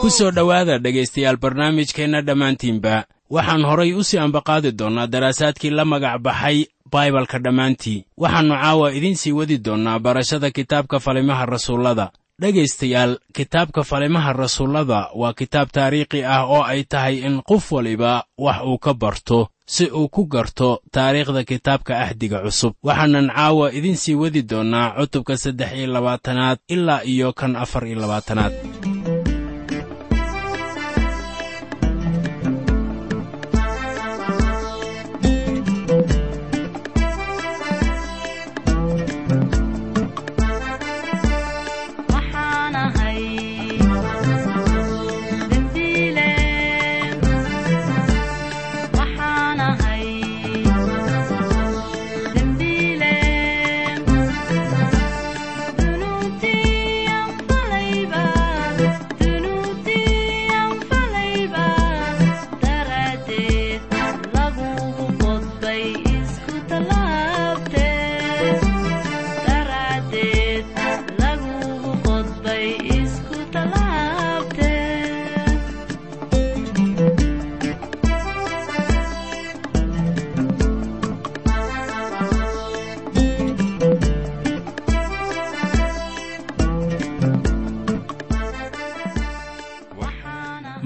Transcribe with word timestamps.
ku 0.00 0.08
soo 0.10 0.30
dhowaada 0.30 0.78
dhegaystayaal 0.78 1.36
barnaamijkeenna 1.36 2.20
dhammaantiinba 2.22 3.04
waxaan 3.30 3.64
horay 3.70 3.92
u 3.94 4.02
sii 4.04 4.18
ambaqaadi 4.18 4.72
doonnaa 4.72 5.06
daraasaadkii 5.06 5.70
la 5.70 5.84
magac 5.84 6.16
baxay 6.22 6.58
baibalka 6.92 7.38
dhammaantii. 7.38 8.04
Waxaannu 8.22 8.54
caawa 8.62 8.92
idiin 8.92 9.16
sii 9.16 9.32
wadi 9.32 9.58
doonnaa 9.58 9.98
barashada 9.98 10.50
kitaabka 10.50 11.00
falimaha 11.00 11.46
rasuullada 11.46 12.10
dhegaystayaal 12.40 13.12
kitaabka 13.36 13.84
falimaha 13.90 14.32
rasuullada 14.32 15.00
waa 15.20 15.32
kitaab 15.40 15.68
taariikhi 15.76 16.20
ah 16.24 16.44
oo 16.54 16.62
ay 16.72 16.82
tahay 16.92 17.16
in 17.26 17.42
qof 17.48 17.72
waliba 17.72 18.24
wax 18.38 18.58
uu 18.70 18.78
ka 18.78 18.92
barto 18.94 19.48
si 19.74 19.84
uu 19.98 20.08
ku 20.08 20.22
garto 20.26 20.68
taariikhda 20.94 21.44
kitaabka 21.44 21.92
ahdiga 22.04 22.38
cusub. 22.44 22.72
Waxaanan 22.82 23.28
caawa 23.36 23.66
idiin 23.72 23.96
sii 24.02 24.14
wadi 24.22 24.42
doonnaa 24.50 24.96
cutubka 24.98 25.36
saddex 25.36 25.70
iyo 25.78 25.86
labaatanaad 25.94 26.58
ilaa 26.74 27.02
iyo 27.12 27.32
kan 27.32 27.56
afar 27.56 27.86
iyo 27.86 28.00
labaatanaad 28.02 28.52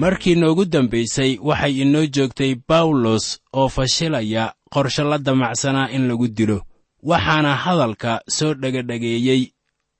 markii 0.05 0.35
noogu 0.35 0.65
dambaysay 0.65 1.31
waxay 1.41 1.81
inoo 1.81 2.05
joogtay 2.15 2.55
bawlos 2.69 3.25
oo 3.53 3.69
fashilaya 3.69 4.53
qorshe 4.73 5.03
la 5.03 5.17
damacsanaa 5.17 5.89
in 5.95 6.07
lagu 6.07 6.27
dilo. 6.27 6.61
Waxaana 7.03 7.55
hadalka 7.55 8.21
soo 8.29 8.53
dhegadhegeeyey 8.53 9.41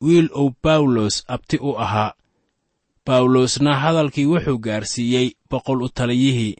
wiil 0.01 0.29
uu 0.37 0.53
bawlos 0.63 1.23
abti 1.27 1.57
u 1.57 1.71
ahaa. 1.79 2.13
Bawlosna 3.05 3.79
hadalkii 3.79 4.25
wuxuu 4.25 4.57
gaarsiiyey 4.57 5.31
boqol 5.49 5.81
u 5.81 5.89
taliyihii. 5.89 6.55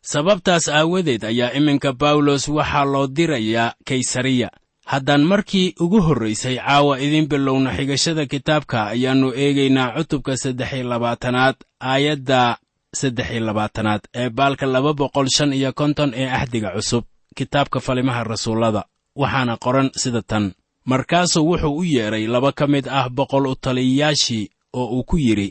Sababtaas 0.00 0.68
aawadeed 0.68 1.24
ayaa 1.24 1.52
iminka 1.58 1.92
bawlos 1.92 2.48
waxaa 2.48 2.84
loo 2.84 3.06
dirayaa 3.06 3.72
kaysariya. 3.84 4.50
Haddaan 4.84 5.24
markii 5.24 5.74
ugu 5.80 6.00
horraysay 6.02 6.56
caawa 6.56 7.00
idiin 7.00 7.26
bilowna 7.28 7.70
xigashada 7.76 8.26
kitaabka 8.26 8.86
ayaannu 8.86 9.32
eegaynaa 9.34 9.92
cutubka 9.96 10.36
saddex 10.36 10.72
iyo 10.72 10.88
labaatanaad 10.88 11.56
aayadda 11.80 12.58
saddex 12.98 13.28
iyo 13.34 13.40
labaatanaad 13.48 14.02
ee 14.20 14.28
baalka 14.38 14.66
laba 14.74 14.92
boqol 15.00 15.28
shan 15.36 15.52
iyo 15.58 15.70
konton 15.80 16.10
ee 16.20 16.28
ahdiga 16.38 16.70
cusub 16.76 17.04
kitaabka 17.36 17.78
falimaha 17.86 18.22
rasuullada 18.32 18.82
waxaana 19.20 19.54
qoran 19.64 19.88
sida 20.02 20.22
tan. 20.30 20.44
Markaasuu 20.90 21.44
wuxuu 21.50 21.76
u 21.80 21.84
yeedhay 21.94 22.24
laba 22.34 22.50
ka 22.58 22.64
mid 22.72 22.86
ah 22.98 23.08
boqol 23.18 23.46
u 23.46 23.54
taliyayaashii 23.64 24.44
oo 24.80 24.86
uu 24.96 25.04
ku 25.10 25.16
yidhi 25.26 25.48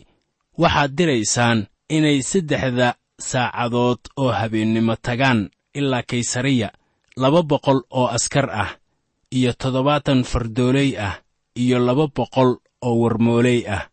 waxaad 0.62 0.92
diraysaan 0.98 1.60
inay 1.96 2.18
saddexda 2.32 2.88
saacadood 3.30 4.00
oo 4.22 4.32
habeennimo 4.40 4.96
tagaan 5.06 5.40
ilaa 5.80 6.04
kaysariya 6.10 6.70
laba 7.24 7.42
boqol 7.52 7.80
oo 8.00 8.08
askar 8.18 8.48
ah 8.64 8.70
iyo 9.38 9.52
toddobaatan 9.62 10.20
fardooley 10.32 10.90
ah 11.08 11.16
iyo 11.64 11.78
laba 11.88 12.06
boqol 12.18 12.52
oo 12.88 12.96
warmooley 13.02 13.60
ah 13.76 13.84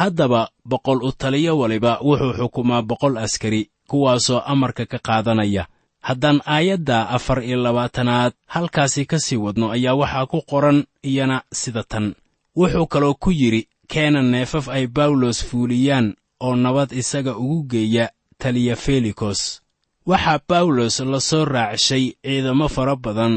haddaba 0.00 0.48
boqol 0.64 1.00
u 1.08 1.10
taliyo 1.20 1.52
waliba 1.58 1.92
wuxuu 2.08 2.32
xukumaa 2.38 2.82
boqol 2.90 3.14
askari 3.24 3.62
kuwaasoo 3.90 4.40
amarka 4.52 4.84
ka 4.86 4.98
qaadanaya. 5.06 5.64
Haddaan 6.06 6.40
aayadda 6.46 7.08
afar 7.16 7.38
iyo 7.44 7.56
labaatanaad 7.62 8.32
halkaasi 8.46 9.02
ka 9.10 9.18
sii 9.18 9.36
wadno 9.44 9.66
ayaa 9.76 9.94
waxaa 10.00 10.26
ku 10.26 10.38
qoran 10.50 10.84
iyana 11.02 11.42
sida 11.52 11.82
tan. 11.82 12.14
Wuxuu 12.56 12.86
kaloo 12.86 13.14
ku 13.14 13.30
yidhi 13.30 13.68
keena 13.88 14.22
neefaf 14.22 14.68
ay 14.68 14.86
bawlos 14.86 15.38
fuuliyaan 15.48 16.14
oo 16.40 16.54
nabad 16.56 16.92
isaga 16.92 17.36
ugu 17.36 17.62
geeya 17.70 18.10
taliya 18.38 18.76
felikos. 18.76 19.62
Waxaa 20.06 20.40
bawlos 20.48 21.00
la 21.00 21.20
soo 21.20 21.44
raacshay 21.44 22.04
ciidamo 22.24 22.68
fara 22.68 22.96
badan 22.96 23.34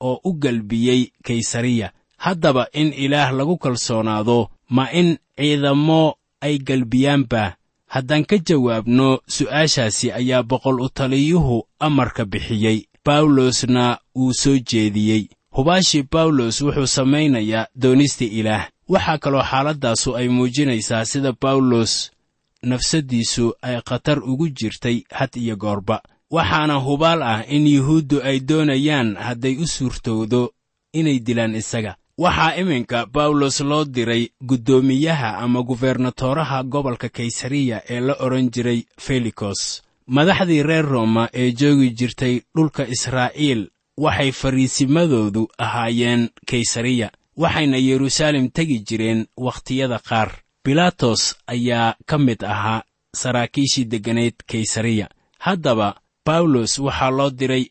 oo 0.00 0.20
u 0.24 0.32
galbiyey 0.32 1.10
kaysariya. 1.26 1.88
Haddaba 2.24 2.66
in 2.72 2.92
ilaah 2.92 3.32
lagu 3.32 3.56
kalsoonaado 3.58 4.50
ma 4.76 4.84
in 4.92 5.18
ciidamo 5.38 6.14
ay 6.40 6.58
galbiyaanba 6.58 7.56
haddaan 7.86 8.24
ka 8.24 8.36
jawaabno 8.38 9.20
su'aashaasi 9.28 10.12
ayaa 10.12 10.42
boqol 10.42 10.80
u 10.80 10.88
taliyuhu 10.88 11.66
amarka 11.80 12.24
bixiyey. 12.24 12.78
Bawlosna 13.04 13.98
uu 14.16 14.32
soo 14.34 14.58
jeediyey. 14.58 15.28
Hubaashii 15.56 16.06
bawlos 16.12 16.60
wuxuu 16.60 16.86
samaynayaa 16.86 17.66
doonista 17.74 18.24
ilaah. 18.24 18.68
Waxaa 18.88 19.18
kaloo 19.18 19.42
xaaladdaasu 19.42 20.16
ay 20.16 20.28
muujinaysaa 20.28 21.04
sida 21.04 21.32
bawlos 21.42 22.10
nafsaddiisu 22.62 23.54
ay 23.62 23.80
khatar 23.88 24.18
ugu 24.24 24.48
jirtay 24.48 25.02
had 25.10 25.30
iyo 25.36 25.56
goorba. 25.56 26.02
Waxaana 26.30 26.74
hubaal 26.74 27.22
ah 27.22 27.44
in 27.48 27.66
yuhuuddu 27.66 28.22
ay 28.22 28.40
doonayaan 28.40 29.16
hadday 29.16 29.56
u 29.58 29.66
suurtowdo 29.66 30.52
inay 30.92 31.18
dilaan 31.20 31.54
isaga 31.54 31.96
waxaa 32.18 32.56
iminka 32.56 33.06
bawlos 33.06 33.60
loo 33.60 33.84
diray 33.84 34.28
guddoomiyaha 34.44 35.38
ama 35.38 35.62
gubernatoraha 35.62 36.62
gobolka 36.62 37.08
kaysariya 37.08 37.82
ee 37.88 38.00
la 38.00 38.14
odhan 38.20 38.50
jiray 38.50 38.84
felikos. 39.00 39.82
Madaxdii 40.06 40.62
reer 40.62 40.84
rooma 40.84 41.28
ee 41.32 41.52
joogi 41.52 41.90
jirtay 41.90 42.40
dhulka 42.56 42.86
israa'iil 42.88 43.68
waxay 43.96 44.32
fariisimadoodu 44.32 45.48
ahaayeen 45.58 46.28
kaysariya 46.46 47.10
waxayna 47.36 47.76
yeruusaalem 47.76 48.48
tegi 48.50 48.78
jireen 48.88 49.26
wakhtiyada 49.36 49.98
qaar. 49.98 50.30
Bilaatos 50.64 51.36
ayaa 51.46 51.94
ka 52.06 52.18
mid 52.18 52.44
ahaa 52.44 52.82
saraakiishii 53.16 53.84
degganayd 53.84 54.34
kaysariya. 54.46 55.08
Haddaba 55.38 55.96
bawlos 56.26 56.78
waxaa 56.78 57.10
loo 57.10 57.30
diray 57.30 57.64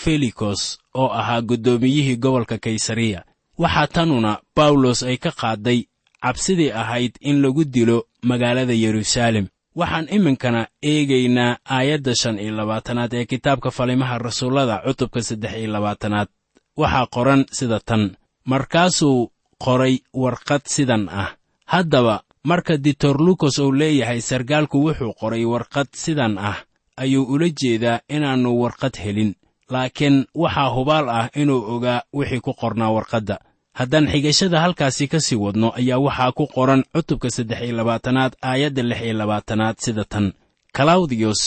felikos 0.00 0.78
oo 0.94 1.08
ahaa 1.12 1.40
guddoomiyihii 1.42 2.16
gobolka 2.16 2.58
kaysariya 2.58 3.24
waxaa 3.62 3.86
tanuna 3.94 4.32
bawlos 4.56 5.00
ay 5.10 5.16
ka 5.24 5.30
qaadday 5.40 5.80
cabsidii 6.22 6.70
ahayd 6.82 7.12
in 7.20 7.36
lagu 7.42 7.62
dilo 7.74 7.98
magaalada 8.28 8.72
yeruusaalem 8.84 9.46
waxaan 9.80 10.06
iminkana 10.16 10.60
eegaynaa 10.90 11.52
aayadda 11.76 12.12
shan 12.20 12.36
iyo 12.44 12.52
labaatanaad 12.58 13.12
ee 13.18 13.24
kitaabka 13.32 13.70
falimaha 13.70 14.18
rasuullada 14.26 14.76
cutubka 14.86 15.20
saddex 15.28 15.52
iyo 15.60 15.70
labaatanaad. 15.76 16.28
Waxaa 16.80 17.06
qoran 17.14 17.42
sida 17.58 17.78
tan 17.88 18.02
markaasuu 18.50 19.30
qoray 19.64 19.94
warqad 20.22 20.62
sidan 20.74 21.08
ah. 21.22 21.30
Haddaba 21.72 22.14
marka 22.50 22.76
ditorlukos 22.84 23.58
uu 23.58 23.72
leeyahay 23.80 24.20
sarkaalku 24.20 24.76
wuxuu 24.86 25.12
qoray 25.20 25.44
warqad 25.52 25.88
sidan 26.04 26.38
ah 26.38 26.58
ayuu 27.02 27.24
ula 27.34 27.48
jeedaa 27.60 28.00
inaannu 28.14 28.50
warqad 28.62 28.94
helin. 29.04 29.30
Laakiin 29.72 30.16
waxaa 30.42 30.68
hubaal 30.76 31.06
ah 31.18 31.28
inuu 31.40 31.60
ogaa 31.74 32.00
wixii 32.12 32.40
ku 32.40 32.52
qornaa 32.60 32.90
warqadda 32.96 33.36
haddaan 33.78 34.06
xigashada 34.12 34.60
halkaasi 34.60 35.08
ka 35.08 35.20
sii 35.20 35.36
wadno 35.44 35.68
ayaa 35.80 35.98
waxaa 36.06 36.32
ku 36.32 36.46
qoran 36.54 36.82
cutubka 36.94 37.30
saddex 37.30 37.60
iyo 37.64 37.76
labaatanaad 37.76 38.32
aayadda 38.42 38.82
lix 38.82 39.00
iyo 39.02 39.14
labaatanaad 39.20 39.76
sida 39.84 40.04
tan. 40.04 40.32
Kalawdiyos 40.72 41.40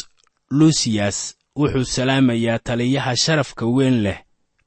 lusiyas 0.49 1.17
wuxuu 1.59 1.85
salaamayaa 1.85 2.59
taliyaha 2.59 3.15
sharafka 3.15 3.65
weyn 3.65 3.97
leh 4.05 4.17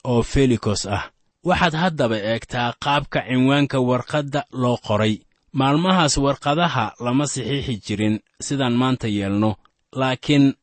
oo 0.04 0.22
felikos 0.22 0.86
ah. 0.86 1.10
Waxaad 1.44 1.74
haddaba 1.82 2.16
eegtaa 2.30 2.72
qaabka 2.84 3.20
cinwaanka 3.28 3.78
warqadda 3.80 4.40
loo 4.52 4.76
qoray. 4.86 5.14
Maalmahaas 5.52 6.14
warqadaha 6.24 6.84
lama 7.04 7.26
saxiixi 7.26 7.74
jirin 7.86 8.20
sidaan 8.46 8.74
maanta 8.80 9.08
yeelno 9.08 9.50
laakiin 10.00 10.54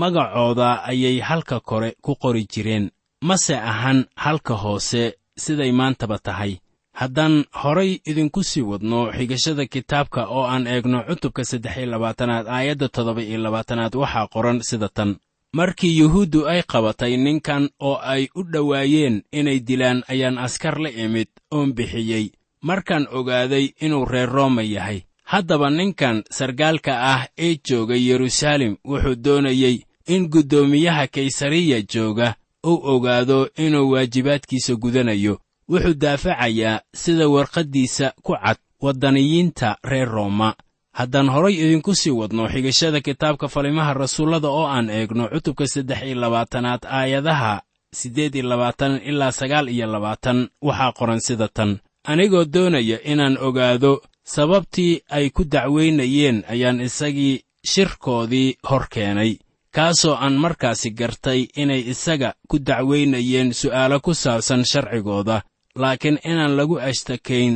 magacooda 0.00 0.68
ayay 0.90 1.20
halka 1.20 1.60
kore 1.60 1.90
ku 2.04 2.14
qori 2.22 2.44
jireen. 2.52 2.90
Mase 3.22 3.56
ahan 3.56 4.04
halka 4.16 4.54
hoose 4.54 5.02
siday 5.36 5.72
maantaba 5.72 6.18
tahay. 6.18 6.58
Haddaan 6.92 7.44
horay 7.52 7.98
idinku 8.06 8.42
sii 8.44 8.62
wadno 8.62 9.10
xigashada 9.12 9.66
kitaabka 9.66 10.26
oo 10.28 10.44
aan 10.46 10.66
eegno 10.66 11.02
cutubka 11.08 11.44
saddex 11.44 11.76
iyo 11.76 11.86
labaatanaad 11.86 12.46
aayadda 12.48 12.88
toddoba 12.88 13.22
iyo 13.22 13.38
labaatanaad 13.38 13.94
waxaa 13.94 14.26
qoran 14.26 14.62
sida 14.62 14.88
tan. 14.88 15.16
Markii 15.52 15.98
yuhuuddu 15.98 16.46
ay 16.48 16.62
qabatay 16.62 17.16
ninkan 17.16 17.68
oo 17.80 17.98
ay 18.02 18.28
u 18.34 18.42
dhowaayeen 18.42 19.22
inay 19.32 19.58
dilaan 19.60 20.02
ayaan 20.08 20.38
askar 20.38 20.78
la 20.80 20.90
imid 20.90 21.28
oon 21.50 21.72
bixiyey. 21.74 22.30
Markaan 22.62 23.06
ogaaday 23.10 23.72
inuu 23.80 24.04
reer 24.04 24.28
rooma 24.30 24.62
yahay. 24.62 25.02
Haddaba 25.24 25.70
ninkan 25.70 26.22
sargaalka 26.30 26.92
ah 27.14 27.26
ee 27.38 27.56
jooga 27.68 27.94
yeruusaalem 27.96 28.76
wuxuu 28.84 29.14
doonayey 29.24 29.82
in 30.06 30.28
guddoomiyaha 30.28 31.06
kaysariya 31.06 31.82
jooga 31.82 32.34
uu 32.64 32.80
ogaado 32.94 33.48
inuu 33.56 33.90
waajibaadkiisa 33.90 34.74
gudanayo. 34.76 35.38
Wuxuu 35.68 35.94
daafacayaa 35.94 36.80
sida 36.94 37.28
warqaddiisa 37.28 38.12
ku 38.22 38.32
cad 38.42 38.58
waddaniyiinta 38.80 39.76
reer 39.84 40.08
rooma. 40.08 40.54
Haddaan 40.92 41.28
horay 41.28 41.54
idinku 41.54 41.94
sii 41.94 42.10
wadno 42.10 42.48
xigashada 42.48 43.00
kitaabka 43.00 43.48
falimaha 43.48 43.94
rasuullada 43.94 44.48
oo 44.48 44.66
aan 44.66 44.90
eegno 44.90 45.28
cutubka 45.28 45.66
saddex 45.66 46.02
iyo 46.02 46.14
labaatanaad 46.20 46.82
aayadaha 46.86 47.62
siddeed 47.94 48.34
iyo 48.34 48.48
labaatan 48.48 49.00
ilaa 49.04 49.32
sagaal 49.32 49.68
iyo 49.68 49.86
labaatan 49.86 50.48
waxaa 50.62 50.92
qoran 50.92 51.20
sida 51.20 51.48
tan. 51.48 51.78
Anigoo 52.04 52.44
doonaya 52.44 52.98
inaan 53.04 53.36
ogaado 53.40 54.02
sababtii 54.24 55.00
ay 55.10 55.30
ku 55.30 55.44
dacwaynayeen 55.44 56.44
ayaan 56.48 56.80
isagii 56.80 57.42
shirkoodii 57.64 58.56
hor 58.68 58.86
keenay 58.88 59.36
kaasoo 59.76 60.14
aan 60.24 60.36
markaasi 60.44 60.88
gartay 60.98 61.40
inay 61.62 61.82
isaga 61.92 62.28
ku 62.48 62.56
dacwaynayeen 62.68 63.50
su'aalo 63.60 63.96
ku 64.04 64.12
saabsan 64.22 64.62
sharcigooda 64.70 65.36
laakiin 65.80 66.18
inaan 66.30 66.54
lagu 66.58 66.76
ashtakayn 66.88 67.54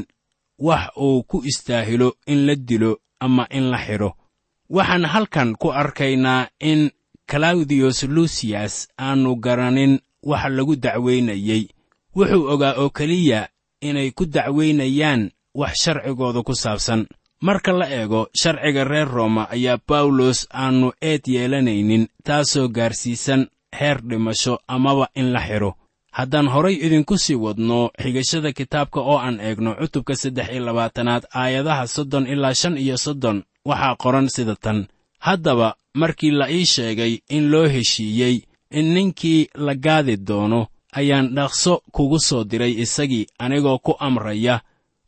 wax 0.67 0.85
uu 1.07 1.23
ku 1.31 1.37
istaahilo 1.51 2.09
in 2.27 2.47
la 2.47 2.55
dilo 2.69 2.93
ama 3.21 3.45
in 3.51 3.71
la 3.73 3.79
xidho. 3.87 4.11
Waxaan 4.71 5.05
halkan 5.13 5.51
ku 5.61 5.69
arkaynaa 5.83 6.49
in 6.71 6.91
kalawdiyos 7.31 8.03
lusiyas 8.15 8.75
aanu 8.99 9.37
garanin 9.45 9.95
wax 10.31 10.45
lagu 10.57 10.75
dacwaynayey 10.85 11.63
wuxuu 12.17 12.45
ogaa 12.53 12.75
oo 12.83 12.91
keliya 12.91 13.49
inay 13.81 14.11
ku 14.11 14.25
dacwaynayaan 14.27 15.31
wax 15.55 15.73
sharcigooda 15.83 16.43
ku 16.43 16.55
saabsan 16.55 17.07
marka 17.41 17.73
la 17.73 17.87
eego 17.91 18.29
sharciga 18.35 18.85
reer 18.85 19.09
rooma 19.09 19.47
ayaa 19.51 19.79
bawlos 19.89 20.47
aannu 20.53 20.93
eed 21.03 21.23
yeelanaynin 21.27 22.09
taasoo 22.25 22.69
gaarsiisan 22.69 23.47
heer 23.79 23.99
dhimasho 24.09 24.59
amaba 24.69 25.09
in 25.15 25.33
la 25.33 25.41
xidho 25.41 25.75
haddaan 26.13 26.49
horay 26.49 26.75
idinku 26.87 27.19
sii 27.19 27.35
wadno 27.45 27.91
xigashada 28.03 28.53
kitaabka 28.53 29.01
oo 29.01 29.19
aan 29.19 29.41
eegno 29.41 29.75
cutubka 29.75 30.17
saddex 30.17 30.49
iyo 30.53 30.65
labaatanaad 30.65 31.25
aayadaha 31.35 31.87
soddon 31.87 32.27
ilaa 32.27 32.55
shan 32.55 32.79
iyo 32.79 32.97
soddon 32.97 33.43
waxaa 33.65 33.97
qoran 34.03 34.29
sida 34.29 34.57
tan. 34.57 34.87
Haddaba 35.19 35.77
markii 35.95 36.31
la 36.31 36.51
ii 36.51 36.65
sheegay 36.67 37.19
in 37.29 37.51
loo 37.51 37.69
heshiiyey 37.69 38.43
in 38.71 38.87
ninkii 38.95 39.49
la 39.55 39.75
gaadi 39.75 40.17
doono 40.17 40.67
ayaan 40.93 41.35
dhaqso 41.35 41.83
kugu 41.93 42.19
soo 42.19 42.45
diray 42.45 42.73
isagii 42.85 43.27
anigoo 43.39 43.79
ku 43.79 43.93
amraya 43.99 44.61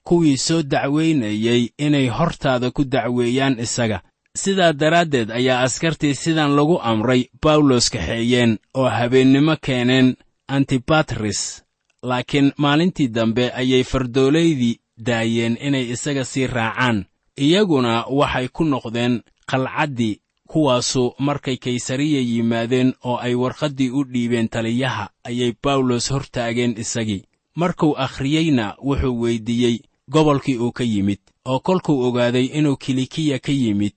kuwii 0.05 0.37
soo 0.37 0.63
dacwaynayey 0.63 1.69
inay 1.79 2.09
hortaada 2.09 2.71
ku 2.71 2.85
dacweeyaan 2.85 3.59
isaga. 3.61 4.03
Sidaa 4.37 4.73
daraaddeed 4.73 5.31
ayaa 5.31 5.61
askartii 5.63 6.15
sidan 6.15 6.55
lagu 6.57 6.79
amray 6.83 7.29
bawlos 7.43 7.91
kaxeeyeen 7.91 8.59
oo 8.75 8.89
habeennimo 8.89 9.57
keeneen 9.57 10.17
antibatris 10.49 11.63
laakiin 12.03 12.53
maalintii 12.57 13.09
dambe 13.09 13.51
ayay 13.53 13.85
fardoolaydii 13.85 14.81
daayeen 15.07 15.57
inay 15.61 15.91
isaga 15.91 16.25
sii 16.25 16.47
raacaan. 16.47 17.05
Iyaguna 17.37 18.05
waxay 18.09 18.49
ku 18.49 18.65
noqdeen 18.65 19.23
qalcaddii 19.51 20.21
kuwaasu 20.49 21.15
markay 21.19 21.57
kaysariya 21.57 22.21
yimaadeen 22.21 22.95
oo 23.05 23.17
ay 23.17 23.35
warqaddii 23.35 23.91
u 23.91 24.05
dhiibeen 24.05 24.49
taliyaha 24.49 25.11
ayay 25.25 25.53
bawlos 25.63 26.11
hor 26.11 26.25
taageen 26.33 26.75
isagii. 26.79 27.25
Markuu 27.55 27.95
akhriyeyna 27.99 28.77
wuxuu 28.83 29.21
weyddiiyey 29.21 29.79
gobolkii 30.11 30.59
uu 30.59 30.73
ka 30.73 30.85
yimid 30.85 31.19
oo 31.45 31.59
kolkuu 31.61 32.03
ogaaday 32.07 32.45
inuu 32.45 32.77
kilikiya 32.77 33.39
ka 33.39 33.53
yimid 33.53 33.93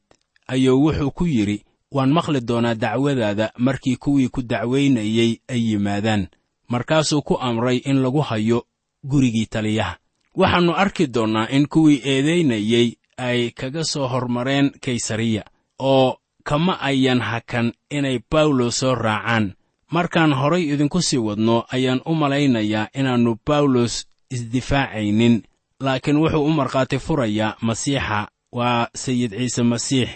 ayuu 0.48 0.81
wuxuu 0.86 1.12
ku 1.12 1.25
yidhi 1.27 1.63
waan 1.92 2.12
maqli 2.13 2.42
doonaa 2.42 2.75
dacwadaada 2.75 3.51
markii 3.57 3.95
kuwii 3.95 4.30
ku 4.30 4.42
dacwaynayey 4.42 5.31
ay 5.48 5.62
yimaadaan. 5.69 6.27
Markaasuu 6.68 7.21
ku 7.21 7.38
amray 7.38 7.77
in 7.77 8.01
lagu 8.01 8.21
hayo 8.21 8.65
gurigii 9.04 9.45
taliyaha. 9.45 9.98
Waxaannu 10.36 10.74
arki 10.75 11.07
doonnaa 11.07 11.48
in 11.50 11.68
kuwii 11.68 12.01
eedaynayey 12.04 12.88
ay 13.18 13.50
kaga 13.51 13.83
soo 13.83 14.07
hormareen 14.07 14.71
kaysariya 14.81 15.44
oo 15.80 16.18
kama 16.44 16.80
ayan 16.81 17.19
hakan 17.21 17.74
inay 17.89 18.19
bawlos 18.31 18.80
soo 18.80 18.95
raacaan. 18.95 19.54
Markaan 19.92 20.33
horay 20.33 20.63
idinku 20.74 21.01
sii 21.01 21.18
wadno 21.18 21.66
ayaan 21.69 22.01
u 22.06 22.16
malaynayaa 22.16 22.88
inaannu 22.94 23.38
bawlos 23.45 24.07
isdifaacaynin 24.30 25.44
laakiin 25.80 26.18
wuxuu 26.18 26.46
u 26.46 26.50
markhaati 26.50 27.00
furayaa 27.00 27.56
masiixa. 27.62 28.28
Waa 28.52 28.88
sayid 28.96 29.31
ciise 29.38 29.64
masiix. 29.64 30.10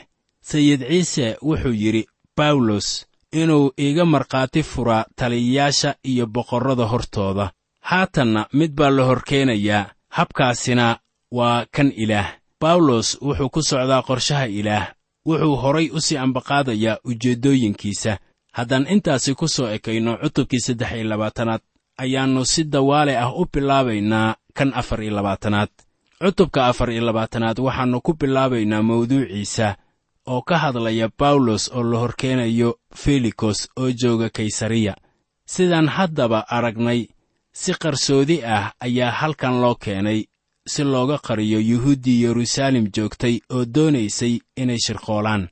Sayid 0.43 0.81
ciise 0.87 1.37
wuxuu 1.41 1.73
yidhi 1.73 2.07
bawlos 2.37 3.05
inuu 3.31 3.71
iiga 3.79 4.05
markhaati 4.05 4.63
furaa 4.63 5.05
taliyayaasha 5.15 5.95
iyo 6.03 6.25
boqorrada 6.27 6.85
hortooda. 6.85 7.51
Haatanna 7.81 8.47
mid 8.53 8.71
baa 8.75 8.89
la 8.89 9.03
hor 9.03 9.21
keenayaa 9.23 9.89
habkaasina 10.09 10.99
waa 11.31 11.65
kan 11.71 11.91
ilaah. 11.95 12.33
Bawlos 12.61 13.17
wuxuu 13.21 13.49
ku 13.49 13.61
socdaa 13.63 14.01
qorshaha 14.01 14.45
ilaah. 14.47 14.93
Wuxuu 15.27 15.55
horay 15.55 15.89
u 15.89 16.01
sii 16.01 16.17
ambaqaadayaa 16.17 16.97
ujeeddooyinkiisa. 17.03 18.17
Haddaan 18.53 18.87
intaasi 18.89 19.35
ku 19.35 19.47
soo 19.47 19.67
ekayno 19.69 20.17
cutubkii 20.17 20.59
saddex 20.59 20.91
iyo 20.91 21.03
labaatanaad 21.03 21.61
ayaannu 21.97 22.45
si 22.45 22.63
dawaale 22.63 23.17
ah 23.17 23.33
u 23.33 23.45
bilaabaynaa 23.53 24.35
kan 24.57 24.71
afar 24.81 24.99
iyo 25.03 25.13
labaatanaad. 25.17 25.69
Cutubka 26.21 26.61
afar 26.71 26.89
iyo 26.91 27.01
labaatanaad 27.07 27.57
waxaannu 27.65 28.01
ku 28.05 28.11
bilaabaynaa 28.19 28.81
mawduuciisa 28.89 29.67
oo 30.33 30.41
ka 30.41 30.55
hadlaya 30.63 31.07
bawlos 31.19 31.63
oo 31.75 31.83
la 31.83 31.97
horkeenayo 32.03 32.69
felikos 33.01 33.59
oo 33.79 33.91
jooga 34.01 34.29
kaysariya. 34.29 34.93
Sidaan 35.53 35.87
haddaba 35.95 36.39
aragnay 36.49 37.07
si 37.53 37.71
qarsoodi 37.81 38.37
ah 38.55 38.71
ayaa 38.85 39.11
halkan 39.19 39.61
loo 39.61 39.75
keenay 39.75 40.19
si 40.71 40.83
looga 40.83 41.17
qariyo 41.27 41.59
yuhuuddii 41.69 42.23
yeruusaalem 42.23 42.85
joogtay 42.95 43.35
oo 43.55 43.65
doonaysay 43.65 44.33
inay 44.61 44.79
shirqoolaan. 44.85 45.47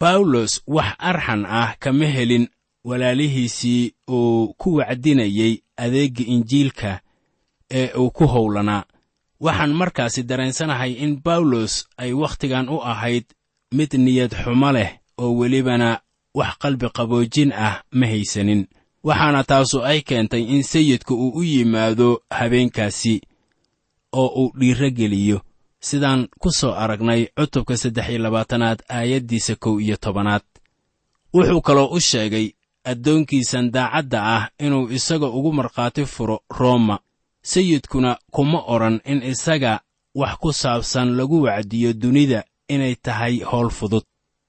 Bawlos 0.00 0.52
wax 0.66 0.90
arxan 0.98 1.42
ah 1.46 1.74
kama 1.82 2.06
helin 2.06 2.46
walaalihiisii 2.84 3.92
uu 4.10 4.54
ku 4.58 4.74
wacdinayey 4.76 5.62
adeegga 5.76 6.24
injiilka 6.34 7.00
ee 7.78 7.86
uu 8.00 8.10
ku 8.16 8.24
howlanaa. 8.34 8.82
Waxaan 9.44 9.72
markaasi 9.80 10.20
dareensanahay 10.28 10.92
in 11.04 11.12
bawlos 11.24 11.72
ay 12.02 12.12
wakhtigan 12.22 12.66
u 12.68 12.76
ahayd 12.92 13.24
mid 13.76 13.92
niyad 14.04 14.32
xumo 14.42 14.70
leh 14.76 14.90
oo 15.22 15.30
welibana 15.40 15.90
wax 16.38 16.52
qalbi 16.62 16.86
qaboojin 16.96 17.50
ah 17.66 17.76
ma 17.98 18.06
haysanin. 18.12 18.62
Waxaana 19.08 19.40
taasu 19.50 19.78
ay 19.90 19.98
keentay 20.08 20.42
in 20.54 20.62
sayidku 20.72 21.14
uu 21.24 21.32
u 21.38 21.42
yimaado 21.52 22.08
habeenkaasi 22.38 23.14
oo 24.20 24.28
uu 24.42 24.52
dhiirro 24.58 24.90
geliyo 24.98 25.38
sidaan 25.88 26.20
ku 26.40 26.48
soo 26.58 26.72
aragnay 26.82 27.22
cutubka 27.36 27.76
saddex 27.82 28.06
iyo 28.08 28.18
labaatanaad 28.24 28.78
aayaddiisa 28.96 29.54
kow 29.62 29.74
iyo 29.80 29.96
tobanaad. 30.04 30.42
Wuxuu 31.34 31.60
kaloo 31.60 31.88
u 31.96 32.00
sheegay 32.00 32.46
addoonkiisan 32.84 33.70
daacadda 33.74 34.18
ah 34.36 34.44
inuu 34.64 34.88
isaga 34.96 35.26
ugu 35.26 35.52
markhaati 35.52 36.06
furo 36.06 36.36
rooma 36.58 36.98
sayidkuna 37.50 38.12
kuma 38.34 38.58
odhan 38.74 38.96
in 39.04 39.20
isaga 39.32 39.80
wax 40.20 40.34
ku 40.42 40.50
saabsan 40.52 41.08
lagu 41.18 41.42
wacdiyo 41.46 41.92
dunida 41.92 42.40
inay 42.68 42.94
tahay 43.04 43.34
howl 43.50 43.70
fudud. 43.70 44.02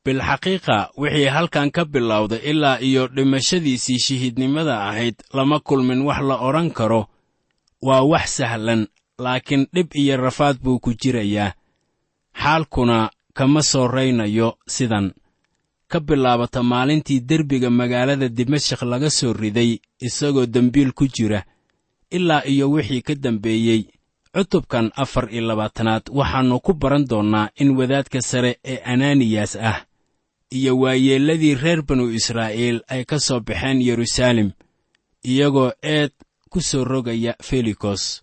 Bilxaqiiqa 0.06 0.78
wixii 1.02 1.30
halkan 1.36 1.72
ka 1.76 1.84
bilowday 1.86 2.40
ilaa 2.52 2.80
iyo 2.80 3.08
dhimashadiisii 3.08 4.00
shahiidnimada 4.00 4.76
ahayd 4.90 5.16
lama 5.34 5.60
kulmin 5.60 6.02
wax 6.08 6.22
la 6.30 6.36
odhan 6.48 6.70
karo 6.72 7.02
waa 7.82 8.02
wax 8.12 8.26
sahlan 8.38 8.88
laakiin 9.20 9.68
dhib 9.74 9.88
iyo 10.02 10.18
rafaad 10.18 10.58
buu 10.64 10.80
ku 10.80 10.94
jirayaa. 10.94 11.54
Xaalkuna 12.42 13.10
kama 13.34 13.62
soo 13.64 13.88
raynayo 13.88 14.58
sidan. 14.68 15.12
Ka 15.88 16.00
bilaabata 16.00 16.64
maalintii 16.64 17.20
derbiga 17.20 17.70
magaalada 17.70 18.30
dimashik 18.30 18.82
laga 18.82 19.10
soo 19.10 19.34
riday 19.34 19.80
isagoo 20.00 20.46
dembiil 20.46 20.92
ku 20.94 21.08
jira 21.08 21.44
ilaa 22.10 22.44
iyo 22.46 22.72
wixii 22.72 23.02
ka 23.02 23.16
dambeeyey. 23.16 23.84
Cutubkan 24.34 24.92
afar 24.96 25.32
iyo 25.34 25.42
labaatanaad 25.48 26.04
waxaannu 26.12 26.60
ku 26.60 26.74
baran 26.74 27.06
doonnaa 27.08 27.50
in 27.56 27.70
wadaadka 27.78 28.22
sare 28.22 28.60
ee 28.66 28.78
ananiyas 28.84 29.56
ah 29.56 29.86
iyo 30.52 30.78
waayeelladii 30.80 31.56
reer 31.56 31.82
banu 31.82 32.12
israa'iil 32.12 32.82
ay 32.88 33.04
ka 33.06 33.20
soo 33.20 33.40
baxeen 33.40 33.82
yeruusaalem 33.82 34.52
iyagoo 35.24 35.72
eed 35.82 36.12
ku 36.50 36.62
soo 36.62 36.84
rogaya 36.84 37.36
felikos. 37.42 38.22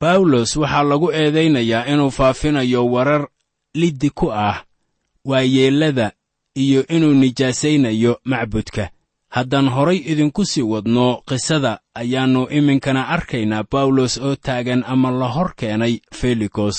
Bawlos 0.00 0.56
waxaa 0.56 0.82
lagu 0.82 1.10
eedaynayaa 1.12 1.86
inuu 1.92 2.10
faafinayo 2.10 2.86
warar 2.86 3.28
liddi 3.74 4.10
ku 4.10 4.32
ah 4.32 4.64
waayeellada 5.24 6.12
iyo 6.54 6.86
inuu 6.86 7.12
nijaasaynayo 7.14 8.20
macbudka 8.24 8.90
haddaan 9.36 9.68
horay 9.74 9.98
idinku 10.12 10.42
sii 10.50 10.62
wadno 10.72 11.06
qisada 11.28 11.72
ayaannu 12.00 12.42
iminkana 12.58 13.02
arkaynaa 13.14 13.64
bawlos 13.72 14.14
oo 14.26 14.34
taagan 14.46 14.82
ama 14.92 15.10
la 15.20 15.28
hor 15.34 15.50
keenay 15.58 15.94
felikos. 16.18 16.78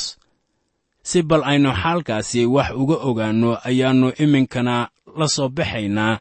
Si 1.09 1.19
bal 1.29 1.43
aynu 1.51 1.71
xaalkaasi 1.81 2.41
wax 2.55 2.69
uga 2.81 2.97
ogaanno 3.09 3.51
ayaannu 3.69 4.07
iminkana 4.23 4.75
la 5.19 5.27
soo 5.35 5.49
baxaynaa. 5.57 6.19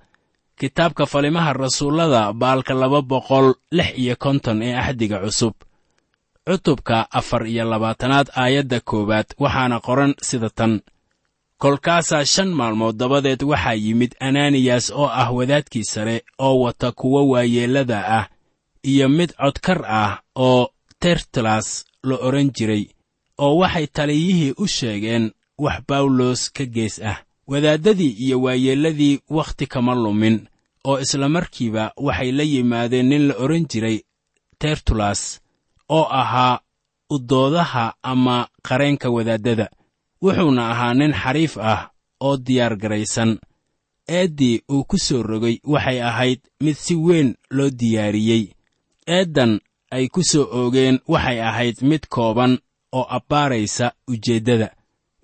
Kitaabka 0.59 1.05
falimaha 1.13 1.53
rasuullada 1.53 2.23
baalka 2.33 2.75
laba 2.83 3.01
boqol 3.11 3.47
lix 3.77 3.91
iyo 4.03 4.15
konton 4.25 4.59
ee 4.67 4.75
axdiga 4.83 5.19
cusub. 5.25 5.55
Cutubka 6.47 6.97
afar 7.19 7.43
iyo 7.53 7.65
labaatanaad 7.73 8.29
aayadda 8.43 8.79
koowaad 8.91 9.29
waxaana 9.43 9.77
qoran 9.87 10.13
sida 10.29 10.51
tan 10.59 10.73
kolkaasaa 11.63 12.25
shan 12.25 12.51
maalmood 12.59 12.97
dabadeed 13.01 13.43
waxaa 13.51 13.75
yimid 13.85 14.13
ananiyas 14.21 14.87
oo 14.91 15.07
ah 15.23 15.31
wadaadkii 15.39 15.85
sare 15.85 16.17
oo 16.39 16.61
wata 16.61 16.93
kuwo 16.93 17.29
waayeellada 17.29 17.99
ah 18.19 18.27
iyo 18.83 19.09
mid 19.09 19.31
codkar 19.43 19.81
ah 19.87 20.13
oo 20.37 20.69
tertulas 20.99 21.85
la 22.03 22.17
odhan 22.17 22.51
jiray 22.57 22.85
oo 23.39 23.57
waxay 23.57 23.87
taliyihii 23.87 24.55
u 24.63 24.67
sheegeen 24.67 25.31
wax 25.59 25.79
bawlos 25.89 26.53
ka 26.53 26.65
gees 26.65 26.99
ah. 27.03 27.19
Wadaaddadii 27.47 28.11
iyo 28.25 28.43
waayeelladii 28.43 29.21
wakhti 29.31 29.67
kama 29.67 29.95
lumin 29.95 30.49
oo 30.85 31.01
isla 31.01 31.29
markiiba 31.29 31.93
waxay 31.97 32.33
la 32.33 32.43
yimaadeen 32.43 33.07
nin 33.09 33.29
la 33.29 33.35
odhan 33.35 33.67
jiray 33.71 33.99
tertulas 34.59 35.41
oo 35.89 36.07
ahaa 36.11 36.61
udoodaha 37.11 37.95
ama 38.03 38.49
qareenka 38.63 39.11
wadaaddada 39.11 39.71
wuxuuna 40.23 40.71
ahaa 40.73 40.95
nin 40.95 41.13
xariif 41.23 41.55
ah 41.59 41.91
oo 42.21 42.37
diyaar 42.37 42.77
garaysan. 42.77 43.39
Eeddii 44.09 44.63
uu 44.73 44.85
ku 44.85 44.99
soo 44.99 45.23
rogay 45.23 45.57
waxay 45.73 45.99
ahayd 46.03 46.41
mid 46.65 46.77
si 46.77 46.95
weyn 46.95 47.35
loo 47.51 47.71
diyaariyey. 47.71 48.45
Eeddan 49.07 49.61
ay 49.91 50.09
ku 50.09 50.23
soo 50.31 50.47
oogeen 50.59 50.97
waxay 51.13 51.39
ahayd 51.41 51.77
mid 51.83 52.03
kooban 52.09 52.59
oo 52.93 53.07
abbaaraysa 53.17 53.93
ujeeddada. 54.09 54.69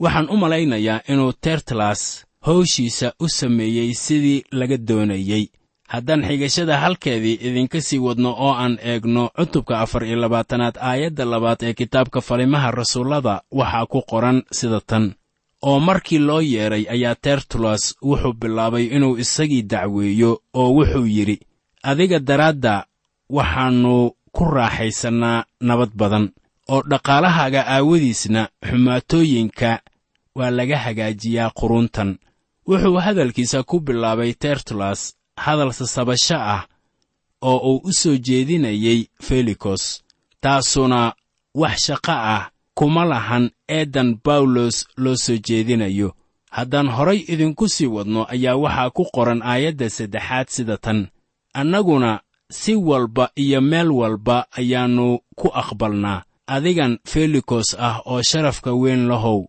Waxaan 0.02 0.31
u 0.31 0.37
malaynayaa 0.37 1.00
inuu 1.09 1.33
tertulas 1.45 2.02
hawshiisa 2.47 3.12
u 3.21 3.28
sameeyey 3.28 3.95
sidii 3.95 4.45
laga 4.52 4.76
doonayey 4.88 5.45
haddaan 5.92 6.23
xigashada 6.28 6.75
halkeedii 6.85 7.37
idinka 7.49 7.80
sii 7.87 7.99
wadno 8.07 8.30
oo 8.47 8.52
aan 8.62 8.75
eegno 8.90 9.23
cutubka 9.37 9.75
afar 9.85 10.02
iyo 10.04 10.16
labaatanaad 10.25 10.76
aayadda 10.90 11.25
labaad 11.33 11.61
ee 11.62 11.75
kitaabka 11.80 12.21
falimaha 12.28 12.71
rasuullada 12.71 13.35
waxaa 13.59 13.87
ku 13.92 14.00
qoran 14.11 14.38
sida 14.59 14.80
tan. 14.90 15.04
Oo 15.68 15.80
markii 15.80 16.18
loo 16.28 16.40
yeedhay 16.40 16.85
ayaa 16.95 17.14
tertulas 17.25 17.83
wuxuu 18.09 18.33
bilaabay 18.40 18.85
inuu 18.97 19.16
isagii 19.25 19.62
dacweeyo 19.62 20.30
oo 20.61 20.71
wuxuu 20.76 21.07
yidhi 21.16 21.37
adiga 21.83 22.18
daraadda 22.28 22.75
waxaannu 23.37 23.95
ku 24.37 24.45
raaxaysannaa 24.45 25.45
nabad 25.68 25.90
badan 26.00 26.26
oo 26.73 26.83
dhaqaalahaaga 26.90 27.61
aawadiisna 27.75 28.42
xumaatooyinka 28.68 29.71
waa 30.38 30.50
laga 30.50 30.78
hagaajiyaa 30.85 31.50
quruntan 31.61 32.11
wuxuu 32.68 32.97
hadalkiisa 33.07 33.62
ku 33.62 33.80
bilaabay 33.80 34.33
tertulas 34.42 35.00
hadal 35.45 35.73
sasabasho 35.78 36.37
ah 36.54 36.62
oo 37.42 37.59
uu 37.71 37.80
u 37.88 37.92
soo 38.00 38.16
jeedinayey 38.26 39.00
felikos 39.26 39.83
taasuna 40.42 41.00
wax 41.61 41.76
shaqo 41.87 42.12
ah 42.35 42.50
kuma 42.78 43.04
lahan 43.12 43.45
eeddan 43.76 44.11
bawlos 44.25 44.76
loo 45.02 45.16
soo 45.25 45.37
jeedinayo. 45.47 46.09
Haddaan 46.57 46.88
horay 46.97 47.21
idinku 47.33 47.68
sii 47.75 47.87
wadno 47.95 48.21
ayaa 48.35 48.57
waxaa 48.64 48.90
ku 48.97 49.02
qoran 49.14 49.40
aayadda 49.42 49.87
saddexaad 49.97 50.47
sida 50.54 50.76
tan. 50.85 51.09
Annaguna 51.61 52.21
si 52.50 52.73
walba 52.75 53.30
iyo 53.37 53.61
meel 53.61 53.90
walba 54.00 54.37
ayaannu 54.59 55.18
ku 55.38 55.49
aqbalnaa. 55.61 56.23
Adigan 56.54 56.99
felikos 57.11 57.68
ah 57.78 57.97
oo 58.11 58.23
sharafka 58.23 58.71
weyn 58.73 59.02
lahow 59.11 59.40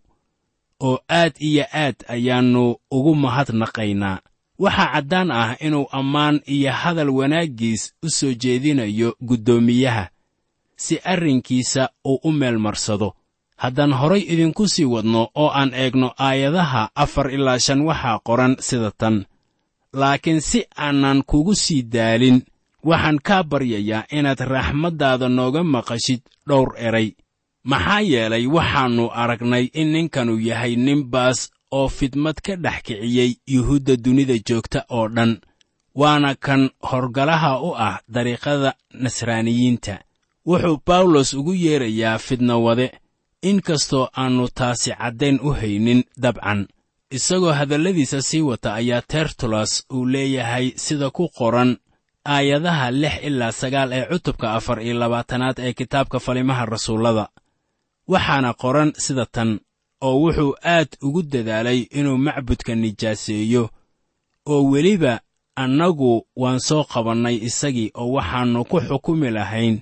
oo 0.88 0.98
aad 1.10 1.34
iyo 1.40 1.64
aad 1.74 1.96
ayaannu 2.08 2.76
ugu 2.92 3.16
mahadnaqaynaa 3.16 4.18
waxaa 4.64 4.92
caddaan 4.94 5.32
ah 5.32 5.56
inuu 5.66 5.88
ammaan 6.00 6.42
iyo 6.56 6.72
hadal 6.82 7.10
wanaaggiis 7.10 7.94
u 8.06 8.10
soo 8.10 8.34
jeedinayo 8.42 9.10
guddoomiyaha 9.28 10.06
si 10.76 10.96
arrinkiisa 11.04 11.90
uu 12.06 12.20
u 12.24 12.32
meel 12.32 12.58
marsado 12.60 13.10
haddaan 13.64 13.94
horay 14.00 14.24
idinku 14.34 14.68
sii 14.68 14.86
wadno 14.94 15.22
oo 15.36 15.50
aan 15.60 15.72
eegno 15.74 16.08
aayadaha 16.28 16.90
afar 17.04 17.28
ilaa 17.36 17.60
shan 17.66 17.82
waxaa 17.88 18.20
qoran 18.28 18.54
sida 18.68 18.92
tan 18.92 19.26
laakiin 19.94 20.42
si 20.42 20.60
aanan 20.78 21.24
kugu 21.30 21.56
sii 21.56 21.82
daalin 21.94 22.38
waxaan 22.90 23.20
kaa 23.28 23.44
baryayaa 23.44 24.04
inaad 24.18 24.40
raxmaddaada 24.54 25.28
nooga 25.30 25.64
maqashid 25.64 26.22
dhowr 26.48 26.70
eray. 26.88 27.10
Maxaa 27.64 28.02
yeelay 28.12 28.46
waxaannu 28.56 29.06
aragnay 29.22 29.66
in 29.74 29.88
ninkanu 29.94 30.34
yahay 30.40 30.76
nin 30.76 31.04
baas 31.14 31.40
oo 31.72 31.88
fidmad 31.98 32.38
ka 32.46 32.56
dhex 32.56 32.82
kiciyey 32.86 33.32
yuhuudda 33.48 33.96
dunida 33.96 34.34
joogta 34.48 34.80
oo 34.90 35.08
dhan 35.16 35.32
waana 35.96 36.36
kan 36.36 36.70
horgalaha 36.90 37.52
u 37.62 37.70
ah 37.88 38.00
dariiqada 38.14 38.74
nasraaniyiinta. 39.04 39.96
Wuxuu 40.48 40.78
bawlos 40.88 41.34
ugu 41.34 41.54
yeedrayaa 41.54 42.18
fidnawade 42.18 42.88
in 43.50 43.62
kastoo 43.62 44.06
aannu 44.18 44.48
taasi 44.58 44.92
caddayn 45.00 45.40
u 45.44 45.50
haynin 45.60 46.04
dabcan. 46.24 46.68
Isagoo 47.12 47.52
hadalladiisa 47.60 48.22
sii 48.22 48.42
wata 48.42 48.74
ayaa 48.74 49.02
tertulas 49.02 49.86
uu 49.94 50.06
leeyahay 50.06 50.72
sida 50.76 51.10
ku 51.10 51.30
qoran 51.38 51.78
aayadaha 52.26 52.92
lix 52.92 53.16
ilaa 53.28 53.52
sagaal 53.52 53.92
ee 53.94 54.06
cutubka 54.12 54.48
afar 54.58 54.78
iyo 54.86 54.94
labaatanaad 55.02 55.58
ee 55.60 55.74
kitaabka 55.74 56.20
falimaha 56.20 56.66
rasuullada. 56.66 57.26
Waxaana 58.08 58.54
qoran 58.54 58.90
sida 59.06 59.26
tan 59.26 59.60
oo 60.02 60.16
wuxuu 60.24 60.54
aad 60.64 60.90
ugu 61.02 61.22
dadaalay 61.32 61.80
inuu 61.92 62.18
macbudka 62.18 62.76
nijaaseeyo 62.76 63.70
oo 64.46 64.64
weliba 64.72 65.22
annagu 65.56 66.28
waan 66.36 66.60
soo 66.60 66.84
qabannay 66.84 67.36
isagii 67.48 67.92
oo 67.96 68.12
waxaannu 68.16 68.66
ku 68.66 68.78
xukumi 68.88 69.30
lahayn 69.32 69.82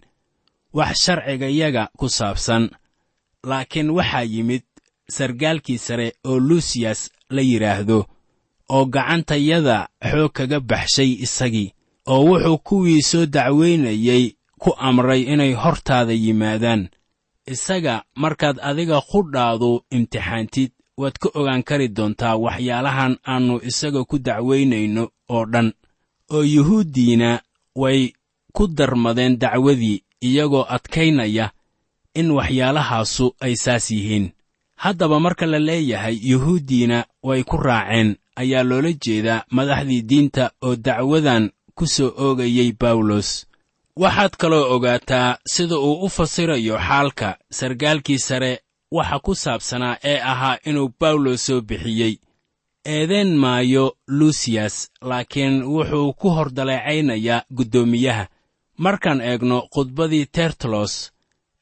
wax 0.73 0.97
sharcigayaga 1.05 1.89
ku 1.97 2.09
saabsan. 2.09 2.69
Laakiin 3.43 3.89
waxaa 3.89 4.23
yimid 4.33 4.63
sargaalkii 5.09 5.77
sare 5.77 6.13
oo 6.25 6.39
luusiyas 6.39 7.09
la 7.29 7.41
yidhaahdo 7.41 8.05
oo 8.69 8.85
gacantayada 8.85 9.87
xoog 10.11 10.31
kaga 10.37 10.59
baxshay 10.59 11.11
isagii 11.25 11.73
oo 12.07 12.21
wuxuu 12.25 12.57
kuwii 12.57 13.01
soo 13.01 13.25
dacwaynayey 13.25 14.35
ku 14.61 14.73
amray 14.77 15.21
inay 15.33 15.53
hortaada 15.53 16.13
yimaadaan 16.13 16.89
isaga 17.53 18.03
markaad 18.15 18.57
adiga 18.69 19.01
qudhaadu 19.11 19.71
imtixaantid 19.95 20.71
waad 21.01 21.15
ka 21.21 21.29
ogaan 21.39 21.63
kari 21.63 21.87
doontaa 21.97 22.35
waxyaalahan 22.45 23.13
aannu 23.31 23.55
isaga 23.69 24.01
ku 24.09 24.15
dacwaynayno 24.27 25.03
oo 25.35 25.45
dhan. 25.53 25.67
Oo 26.33 26.43
yuhuuddiina 26.43 27.29
way 27.81 28.13
ku 28.55 28.67
darmadeen 28.67 29.37
dacwadii 29.39 30.03
iyagoo 30.27 30.65
adkaynaya 30.75 31.45
in 32.19 32.31
waxyaalahaasu 32.37 33.25
ay 33.45 33.55
saas 33.55 33.91
yihiin. 33.91 34.31
Haddaba 34.83 35.19
marka 35.19 35.45
la 35.45 35.59
leeyahay 35.59 36.15
yuhuuddiina 36.31 37.05
way 37.23 37.43
ku 37.43 37.57
raaceen 37.57 38.09
ayaa 38.35 38.63
loola 38.69 38.91
jeedaa 39.03 39.43
madaxdii 39.55 40.01
diinta 40.09 40.51
oo 40.65 40.75
dacwadan 40.75 41.43
ku 41.77 41.87
soo 41.87 42.09
oogayey 42.17 42.71
bawlos 42.81 43.29
waxaad 44.01 44.33
kaloo 44.37 44.75
ogaataa 44.75 45.37
sida 45.53 45.75
uu 45.79 46.05
u 46.05 46.09
fasirayo 46.09 46.77
xaalka. 46.87 47.37
Sargaalkii 47.51 48.19
sare 48.19 48.59
waxa 48.91 49.19
ku 49.19 49.35
saabsanaa 49.35 49.97
ee 50.03 50.19
ahaa 50.31 50.57
inuu 50.65 50.89
bawlos 50.99 51.45
soo 51.45 51.61
bixiyey. 51.61 52.15
Eedeen 52.85 53.35
maayo 53.37 53.97
luusiyas 54.07 54.75
laakiin 55.01 55.63
wuxuu 55.63 56.13
ku 56.13 56.29
hor 56.29 56.49
daleecaynayaa 56.55 57.45
guddoomiyaha. 57.57 58.25
Markaan 58.77 59.21
eegno 59.21 59.67
khudbadii 59.73 60.25
tertulos 60.25 61.11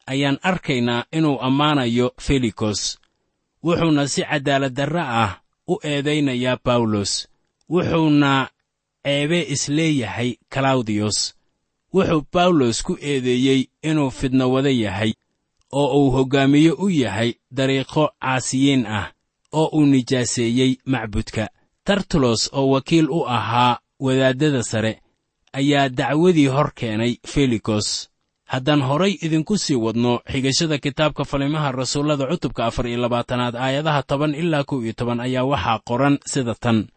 ayaan 0.08 0.38
arkaynaa 0.44 1.06
inuu 1.18 1.38
ammaanayo 1.42 2.08
felikos 2.22 3.00
wuxuuna 3.64 4.08
si 4.08 4.22
cadaaladdarre 4.30 5.02
ah 5.02 5.32
u 5.68 5.80
eedaynayaa 5.84 6.58
bawlos 6.66 7.28
wuxuuna 7.70 8.50
ceebe 9.04 9.40
is 9.54 9.70
leeyahay 9.70 10.34
kalawdiyos 10.50 11.35
wuxuu 11.96 12.22
bawlos 12.34 12.78
ku 12.86 12.94
eedeeyey 13.10 13.62
inuu 13.90 14.10
fidno 14.18 14.46
wada 14.54 14.70
yahay 14.84 15.12
oo 15.80 15.88
uu 16.00 16.12
hoggaamiye 16.16 16.72
u 16.72 16.90
yahay 16.90 17.32
dariiqo 17.58 18.04
caasiyiin 18.22 18.84
ah 18.86 19.08
oo 19.60 19.68
uu 19.78 19.86
nijaaseeyey 19.86 20.72
macbudka. 20.86 21.48
Tartulos 21.86 22.50
oo 22.54 22.68
wakiil 22.74 23.08
u 23.10 23.20
ahaa 23.38 23.80
wadaaddada 24.00 24.64
sare 24.64 25.02
ayaa 25.54 25.90
dacwadii 25.90 26.48
hor 26.48 26.72
keenay 26.76 27.14
felikos. 27.28 28.10
Haddaan 28.46 28.82
horay 28.82 29.14
idinku 29.26 29.58
sii 29.58 29.76
wadno 29.76 30.20
xigashada 30.32 30.78
kitaabka 30.78 31.24
falimaha 31.26 31.72
rasuullada 31.72 32.26
cutubka 32.28 32.66
afar 32.66 32.88
iyo 32.88 32.98
labaatanaad 33.02 33.56
aayadaha 33.56 34.04
toban 34.04 34.36
ilaa 34.36 34.64
kow 34.64 34.84
iyo 34.84 34.94
toban 34.94 35.20
ayaa 35.20 35.44
waxaa 35.44 35.80
qoran 35.88 36.16
sida 36.26 36.56
tan. 36.56 36.88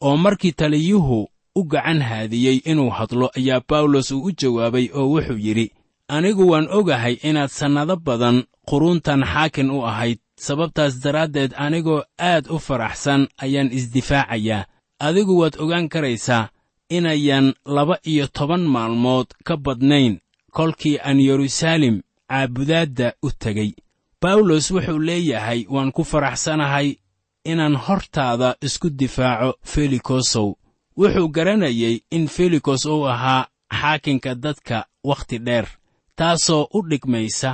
Oo 0.00 0.16
markii 0.16 0.52
taliyuhu 0.52 1.28
u 1.54 1.64
gacan 1.64 2.02
haadiyey 2.02 2.56
inuu 2.70 2.90
hadlo 2.90 3.30
ayaa 3.38 3.60
bawlos 3.68 4.10
uu 4.10 4.22
u 4.28 4.30
jawaabay 4.40 4.88
oo 4.94 5.06
wuxuu 5.14 5.38
yidhi 5.46 5.72
anigu 6.08 6.48
waan 6.50 6.68
ogahay 6.70 7.14
inaad 7.28 7.50
sannado 7.50 7.96
badan 7.96 8.44
quruuntan 8.68 9.24
xaakin 9.32 9.70
u 9.70 9.86
ahayd 9.86 10.18
sababtaas 10.46 11.00
daraaddeed 11.04 11.52
anigoo 11.56 12.02
aad 12.18 12.44
u 12.50 12.58
faraxsan 12.58 13.28
ayaan 13.44 13.72
isdifaacayaa. 13.78 14.64
Adigu 14.98 15.38
waad 15.40 15.54
ogaan 15.58 15.88
karaysaa 15.88 16.48
inayan 16.90 17.54
laba 17.66 17.96
iyo 18.04 18.26
toban 18.26 18.60
maalmood 18.74 19.26
ka 19.44 19.56
badnayn 19.56 20.20
kolkii 20.56 20.98
aan 20.98 21.20
yeruusaalem 21.20 21.96
caabudaadda 22.30 23.12
u 23.22 23.30
tegey 23.42 23.70
bawlos 24.22 24.70
wuxuu 24.70 24.98
leeyahay 24.98 25.60
waan 25.74 25.92
ku 25.92 26.04
faraxsanahay 26.04 26.88
inaan 27.44 27.76
hortaada 27.76 28.56
isku 28.66 28.90
difaaco 28.90 29.50
felikosow 29.62 30.54
wuxuu 30.96 31.28
garanayay 31.28 32.00
in 32.10 32.28
felikos 32.28 32.86
uu 32.86 33.06
ahaa 33.08 33.46
xaakinka 33.80 34.34
dadka 34.34 34.86
wakhti 35.04 35.38
dheer 35.38 35.66
taasoo 36.16 36.68
u 36.76 36.82
dhigmaysa 36.90 37.50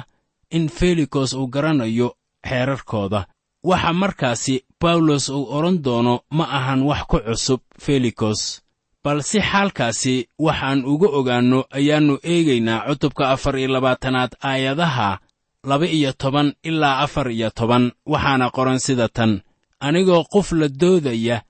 in 0.50 0.68
felikos 0.68 1.32
uu 1.35 1.47
garanayo 1.47 2.09
xeerarkooda. 2.49 3.26
Waxa 3.64 3.92
markaasi 3.92 4.64
bawlos 4.80 5.28
uu 5.28 5.44
odhan 5.56 5.82
doono 5.85 6.14
ma 6.30 6.44
ahan 6.59 6.82
wax 6.82 7.02
ku 7.11 7.16
cusub 7.26 7.61
felikos 7.85 8.40
balse 9.04 9.38
xaalkaasi 9.50 10.28
waxaan 10.38 10.85
uga 10.92 11.09
ogaanno 11.18 11.61
ayaannu 11.78 12.14
eegaynaa 12.32 12.85
cutubka 12.88 13.30
afar 13.35 13.54
iyo 13.59 13.68
labaatanaad 13.75 14.32
aayadaha 14.50 15.18
laba 15.64 15.87
iyo 15.87 16.12
toban 16.12 16.49
ilaa 16.68 16.99
afar 17.04 17.30
iyo 17.30 17.50
toban 17.50 17.92
waxaana 18.12 18.50
qoran 18.56 18.78
sida 18.78 19.09
tan 19.09 19.32
anigoo 19.80 20.25
qof 20.32 20.52
la 20.52 20.68
doodaya 20.68 21.42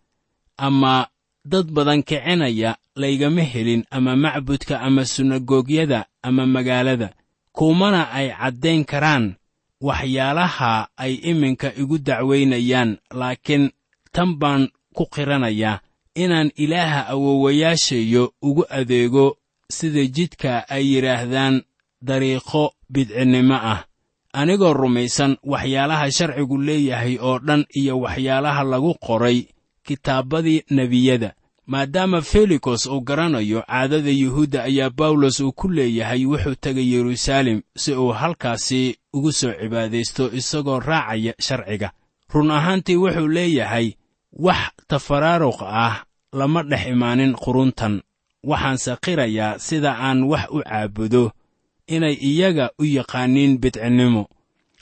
ama 0.57 1.07
dad 1.45 1.67
badan 1.73 2.03
kicinaya 2.03 2.77
laygama 2.97 3.43
helin 3.43 3.85
ama 3.91 4.17
macbudka 4.17 4.81
ama 4.81 5.05
sunagoogyada 5.05 6.07
ama 6.23 6.47
magaalada. 6.47 7.13
Kuumana 7.53 8.11
ay 8.13 8.31
caddayn 8.31 8.85
karaan. 8.85 9.35
Waxyaalaha 9.81 10.89
ay 10.97 11.15
iminka 11.25 11.73
igu 11.75 11.99
dacwaynayaan 11.99 12.99
laakiin 13.11 13.71
tan 14.13 14.37
baan 14.37 14.69
ku 14.95 15.07
qiranayaa 15.09 15.81
inaan 16.15 16.53
ilaaha 16.57 17.09
awowayaashayo 17.09 18.33
ugu 18.43 18.65
adeego 18.69 19.37
sida 19.73 20.05
jidka 20.07 20.69
ay 20.69 20.85
yidhaahdaan 20.95 21.63
dariiqo 22.03 22.75
bidcinnimo 22.93 23.55
ah. 23.57 23.85
Anigoo 24.33 24.73
rumaysan 24.77 25.37
waxyaalaha 25.43 26.11
sharcigu 26.13 26.59
leeyahay 26.59 27.17
oo 27.17 27.39
dhan 27.39 27.65
iyo 27.73 27.99
waxyaalaha 28.05 28.63
lagu 28.65 28.95
qoray 29.01 29.49
kitaabbadii 29.91 30.63
nebiyada 30.71 31.35
maadaama 31.67 32.23
felikos 32.23 32.87
uu 32.87 33.01
garanayo 33.01 33.63
caadada 33.63 34.11
yuhuudda 34.11 34.63
ayaa 34.65 34.91
bawlos 34.91 35.41
uu 35.41 35.53
ku 35.53 35.69
leeyahay 35.69 36.23
wuxuu 36.27 36.55
tegay 36.55 36.89
yeruusaalem 36.95 37.63
si 37.77 37.93
uu 37.95 38.13
halkaasi 38.21 38.99
ugu 39.13 39.33
soo 39.33 39.53
cibaadaysto 39.61 40.31
isagoo 40.33 40.79
raacaya 40.81 41.35
sharciga. 41.47 41.91
Run 42.33 42.51
ahaantii 42.51 42.97
wuxuu 42.97 43.29
leeyahay 43.29 43.93
wax 44.33 44.71
tafaraaruq 44.89 45.63
ah 45.63 46.05
lama 46.33 46.63
dhex 46.63 46.87
imaanin 46.87 47.35
quruntan. 47.35 48.03
Waxaanse 48.51 48.97
qirayaa 49.05 49.59
sida 49.59 49.93
aan 49.99 50.23
wax 50.31 50.45
u 50.51 50.59
caabudo 50.63 51.33
inay 51.87 52.15
iyaga 52.31 52.71
u 52.79 52.85
yaqaaniin 52.85 53.59
bidcinnimo. 53.63 54.27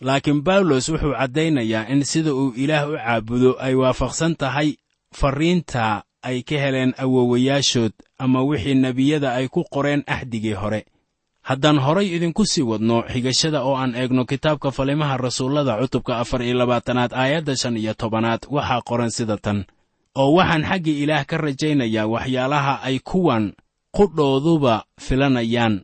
Laakiin 0.00 0.40
bawlos 0.46 0.88
wuxuu 0.88 1.12
caddaynayaa 1.18 1.88
in 1.92 2.04
sida 2.04 2.34
uu 2.34 2.52
ilaah 2.62 2.84
u 2.88 2.96
caabudo 2.96 3.50
ay 3.60 3.74
waafaqsan 3.74 4.34
tahay 4.40 4.70
farriinta 5.14 6.02
ay 6.22 6.42
ka 6.42 6.56
heleen 6.58 6.94
awowayaashood 6.98 7.92
ama 8.18 8.42
wixii 8.42 8.74
nebiyada 8.74 9.34
ay 9.34 9.48
ku 9.48 9.64
qoreen 9.70 10.02
axdigii 10.06 10.52
hore. 10.54 10.84
Haddaan 11.42 11.78
horay 11.78 12.06
idinku 12.16 12.44
sii 12.46 12.62
wadno 12.62 13.02
xigashada 13.08 13.62
oo 13.64 13.76
aan 13.76 13.94
eegno 13.94 14.24
kitaabka 14.24 14.70
falimaha 14.70 15.16
rasuullada 15.16 15.78
cutubka 15.80 16.18
afar 16.18 16.42
iyo 16.42 16.54
labaatanaad 16.54 17.12
aayadda 17.14 17.56
shan 17.56 17.76
iyo 17.76 17.94
tobanaad 17.94 18.46
waxaa 18.50 18.80
qoran 18.84 19.10
sida 19.10 19.36
tan. 19.36 19.64
Oo 20.16 20.34
waxaan 20.34 20.64
xagga 20.64 20.90
ilaah 20.92 21.24
ka 21.26 21.36
rajaynayaa 21.36 22.06
waxyaalaha 22.06 22.82
ay 22.82 22.98
kuwan 22.98 23.52
qudhooduba 23.96 24.84
filanayaan 25.00 25.82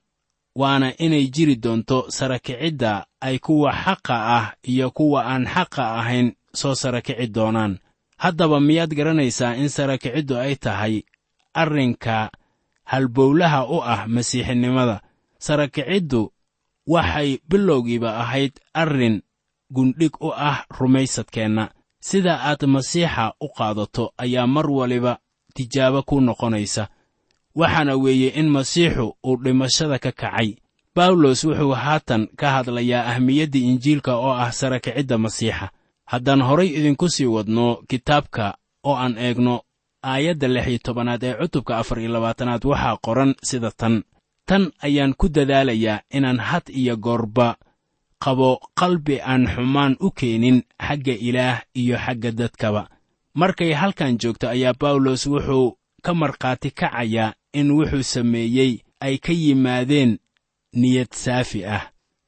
waana 0.56 0.92
inay 0.98 1.26
jiri 1.32 1.56
doonto 1.56 2.06
sarakicidda 2.10 3.06
ay 3.20 3.38
kuwa 3.38 3.72
xaqa 3.72 4.16
ah 4.36 4.46
iyo 4.62 4.90
kuwa 4.90 5.24
aan 5.24 5.46
xaqa 5.46 5.96
ahayn 5.98 6.32
soo 6.52 6.74
sarakici 6.74 7.26
doonaan 7.26 7.78
haddaba 8.24 8.56
miyaad 8.60 8.92
garanaysaa 8.98 9.52
in 9.60 9.68
sarakiciddu 9.68 10.34
ay 10.44 10.54
tahay 10.56 10.94
arrinka 11.62 12.30
halbowlaha 12.90 13.60
u 13.68 13.78
ah 13.84 14.06
masiixinimada. 14.14 14.96
Sarakiciddu 15.38 16.32
waxay 16.86 17.38
bilowgiiba 17.48 18.10
ahayd 18.22 18.52
arrin 18.82 19.22
gundhig 19.70 20.14
u 20.20 20.32
ah 20.32 20.64
rumaysadkeenna. 20.78 21.64
Sida 22.00 22.40
aad 22.48 22.62
masiixa 22.74 23.32
u 23.40 23.48
qaadato 23.56 24.12
ayaa 24.18 24.46
mar 24.46 24.66
waliba 24.70 25.18
tijaabo 25.54 26.02
ku 26.02 26.20
noqonaysa. 26.20 26.88
Waxaana 27.54 27.96
weeye 27.96 28.28
in 28.40 28.48
masiixu 28.48 29.06
uu 29.26 29.36
dhimashada 29.36 29.98
ka 29.98 30.12
kacay. 30.12 30.56
Bawlos 30.96 31.44
wuxuu 31.44 31.74
haatan 31.74 32.22
ka 32.36 32.46
hadlayaa 32.54 33.06
ahmiyadda 33.12 33.58
injiilka 33.58 34.12
oo 34.16 34.32
ah 34.44 34.52
sarakicidda 34.52 35.18
masiixa 35.18 35.66
haddaan 36.12 36.42
horay 36.42 36.68
idinku 36.78 37.08
sii 37.08 37.26
wadno 37.26 37.82
kitaabka 37.88 38.54
oo 38.84 38.96
aan 38.96 39.18
eegno 39.18 39.54
aayadda 40.02 40.48
lix 40.48 40.66
iyo 40.68 40.78
tobanaad 40.84 41.22
ee 41.24 41.34
cutubka 41.40 41.78
afar 41.78 41.98
iyo 42.00 42.10
labaatanaad 42.12 42.64
waxaa 42.64 42.96
qoran 43.04 43.34
sida 43.42 43.70
tan. 43.70 44.02
Tan 44.48 44.72
ayaan 44.86 45.14
ku 45.18 45.28
dadaalayaa 45.28 46.00
inaan 46.16 46.38
had 46.38 46.66
iyo 46.68 46.96
goorba 46.96 47.56
qabo 48.24 48.60
qalbi 48.80 49.16
aan 49.20 49.46
xumaan 49.54 49.96
u 50.00 50.10
keenin 50.10 50.62
xagga 50.86 51.12
ilaah 51.28 51.58
iyo 51.74 51.96
xagga 52.04 52.30
dadkaba. 52.32 52.82
Markay 53.34 53.72
halkan 53.72 54.18
joogto 54.20 54.48
ayaa 54.48 54.74
bawlos 54.80 55.26
wuxuu 55.26 55.76
ka 56.04 56.14
markhaati 56.14 56.70
kacayaa 56.70 57.32
in 57.52 57.70
wuxuu 57.76 58.02
sameeyey 58.02 58.72
ay 59.00 59.18
ka 59.18 59.32
yimaadeen 59.32 60.18
niyad 60.80 61.12
saafi 61.12 61.64
ah 61.64 61.82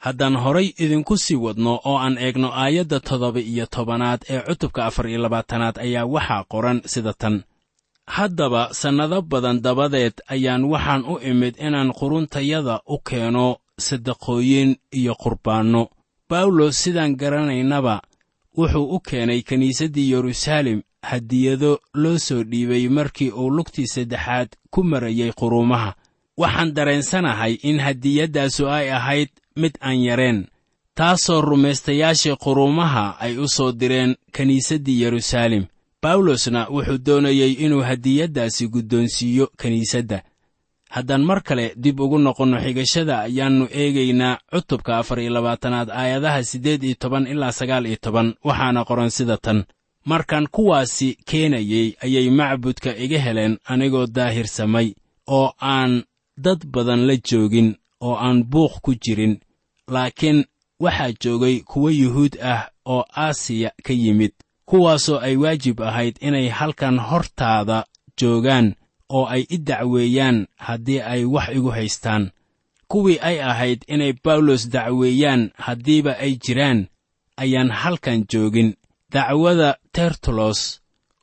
haddaan 0.05 0.37
horay 0.37 0.69
idinku 0.79 1.17
sii 1.17 1.37
wadno 1.45 1.81
oo 1.85 1.99
aan 1.99 2.19
eegno 2.19 2.49
aayadda 2.53 3.01
toddoba 3.01 3.41
iyo 3.41 3.67
tobanaad 3.67 4.21
ee 4.29 4.41
cutubka 4.41 4.87
afar 4.87 5.07
iyo 5.09 5.19
labaatanaad 5.23 5.79
ayaa 5.79 6.05
waxaa 6.15 6.45
qoran 6.53 6.81
sida 6.93 7.13
tan. 7.13 7.43
Haddaba 8.07 8.69
sannado 8.81 9.23
badan 9.23 9.61
dabadeed 9.63 10.15
ayaan 10.29 10.65
waxaan 10.65 11.03
u 11.05 11.19
imid 11.31 11.55
inaan 11.67 11.93
quruntayada 11.99 12.81
u 12.87 12.99
keeno 13.09 13.57
sadaqooyin 13.79 14.77
iyo 14.93 15.15
qurbaanno. 15.15 15.89
Bawlos 16.31 16.77
sidaan 16.83 17.17
garanaynaba 17.17 18.01
wuxuu 18.59 18.87
u 18.95 19.01
keenay 19.01 19.43
kiniisaddii 19.43 20.11
yeruusaalem 20.13 20.81
hadiyado 21.03 21.79
loo 21.95 22.19
soo 22.19 22.43
dhiibay 22.51 22.89
markii 22.89 23.31
uu 23.31 23.51
lugtii 23.51 23.87
saddexaad 23.87 24.49
ku 24.71 24.83
marayey 24.85 25.33
quruumaha 25.33 25.95
waxaan 26.37 26.75
dareensanahay 26.75 27.53
in 27.63 27.79
hadiyaddaasu 27.81 28.69
ay 28.71 28.91
ahayd 28.93 29.29
mid 29.57 29.73
aan 29.81 30.03
yareen 30.05 30.47
taasoo 30.95 31.41
rumaystayaashii 31.41 32.37
quruumaha 32.45 33.17
ay 33.21 33.39
u 33.39 33.49
soo 33.49 33.73
direen 33.73 34.17
kiniisaddii 34.37 35.03
yeruusaalem 35.03 35.65
bawlosna 36.03 36.67
wuxuu 36.71 36.99
doonayey 37.07 37.53
inuu 37.53 37.83
hadiyaddaasi 37.83 38.69
guddoonsiiyo 38.69 39.47
kiniisadda. 39.63 40.23
Haddaan 40.91 41.25
mar 41.25 41.43
kale 41.43 41.75
dib 41.83 42.01
ugu 42.01 42.19
noqonno 42.19 42.59
xigashada 42.65 43.21
ayaannu 43.21 43.69
eegaynaa 43.71 44.39
cutubka 44.53 44.99
afar 44.99 45.21
iyo 45.21 45.31
labaatanaad 45.31 45.91
aayadaha 45.91 46.43
siddeed 46.45 46.83
iyo 46.83 46.95
toban 46.99 47.27
ilaa 47.27 47.53
sagaal 47.53 47.87
iyo 47.87 47.97
toban 48.01 48.35
waxaana 48.45 48.85
qoran 48.85 49.11
sida 49.11 49.37
tan. 49.37 49.65
Markaan 50.05 50.47
kuwaasi 50.53 51.19
keenayey 51.27 51.97
ayay 52.05 52.31
macbudka 52.31 52.97
iga 52.97 53.19
heleen 53.19 53.59
anigoo 53.65 54.07
daahirsamay 54.07 54.95
oo 55.27 55.53
aan 55.61 56.05
dad 56.39 56.61
badan 56.67 57.07
la 57.07 57.17
joogin 57.17 57.75
oo 58.01 58.15
aan 58.17 58.45
buuq 58.45 58.73
ku 58.83 58.95
jirin 58.95 59.41
laakiin 59.89 60.45
waxaa 60.81 61.13
joogay 61.23 61.61
kuwo 61.61 61.91
yuhuud 61.91 62.35
ah 62.43 62.69
oo 62.85 63.05
aasiya 63.17 63.71
ka 63.83 63.93
yimid 63.93 64.33
kuwaasoo 64.69 65.19
ay 65.19 65.37
waajib 65.37 65.81
ahayd 65.83 66.17
inay 66.21 66.49
halkan 66.49 66.99
hortaada 66.99 67.85
joogaan 68.21 68.75
oo 69.09 69.27
ay 69.27 69.43
i 69.49 69.59
dacweeyaan 69.59 70.47
haddii 70.57 71.01
ay 71.01 71.25
wax 71.25 71.49
igu 71.57 71.71
haystaan. 71.71 72.31
Kuwii 72.89 73.19
ay 73.23 73.41
ahayd 73.43 73.85
inay 73.89 74.13
bawlos 74.25 74.69
dacweeyaan 74.71 75.51
haddiiba 75.55 76.13
ay 76.19 76.37
jiraan 76.45 76.87
ayaan 77.37 77.71
halkan 77.71 78.25
joogin. 78.31 78.75
Dacwada 79.13 79.79
tertulos 79.93 80.81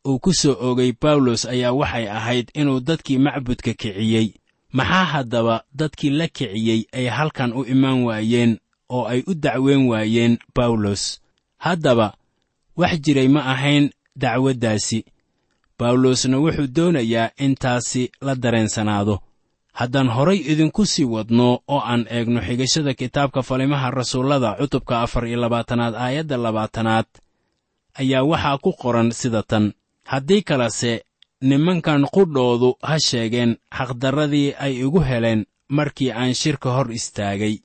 uu 0.08 0.20
ku 0.20 0.34
soo 0.34 0.56
oogay 0.60 0.92
bawlos 1.02 1.46
ayaa 1.46 1.72
waxay 1.72 2.08
ahayd 2.10 2.48
inuu 2.54 2.80
dadkii 2.80 3.18
macbudka 3.18 3.74
kiciyey 3.74 4.34
maxaa 4.78 5.06
haddaba 5.14 5.56
dadkii 5.80 6.10
la 6.20 6.28
kiciyey 6.28 6.82
ay 6.98 7.06
halkan 7.18 7.52
u 7.54 7.62
imaan 7.74 8.00
waayeen 8.08 8.52
oo 8.96 9.04
ay 9.14 9.20
u 9.28 9.34
dacweyn 9.44 9.84
waayeen 9.92 10.34
bawlos 10.56 11.04
haddaba 11.66 12.08
wax 12.80 12.94
jiray 13.06 13.28
ma 13.36 13.42
ahayn 13.54 13.86
dacwaddaasi. 14.22 15.00
Bawlosna 15.80 16.38
wuxuu 16.44 16.68
doonayaa 16.76 17.30
in 17.46 17.56
taasi 17.56 18.04
la 18.22 18.34
dareensanaado. 18.44 19.16
Haddaan 19.80 20.08
horay 20.16 20.38
idinku 20.52 20.86
sii 20.86 21.04
wadno 21.14 21.48
oo 21.74 21.82
aan 21.92 22.06
eegno 22.16 22.40
xigashada 22.48 22.94
kitaabka 22.94 23.42
falimaha 23.44 23.92
rasuullada 23.92 24.50
cutubka 24.60 25.02
afar 25.02 25.28
iyo 25.28 25.38
labaatanaad 25.44 25.96
aayadda 25.96 26.38
labaatanaad 26.46 27.06
ayaa 28.02 28.24
waxaa 28.32 28.58
ku 28.64 28.72
qoran 28.82 29.12
sida 29.12 29.42
tan. 29.44 29.74
Haddii 30.12 30.42
kalese 30.42 30.92
nimankan 31.50 32.04
qudhoodu 32.16 32.70
ha 32.88 32.96
sheegeen 33.08 33.52
xaqdarradii 33.78 34.56
ay 34.66 34.74
igu 34.86 35.00
heleen 35.10 35.42
markii 35.78 36.12
aan 36.12 36.34
shirka 36.42 36.70
hor 36.76 36.90
istaagay. 37.00 37.56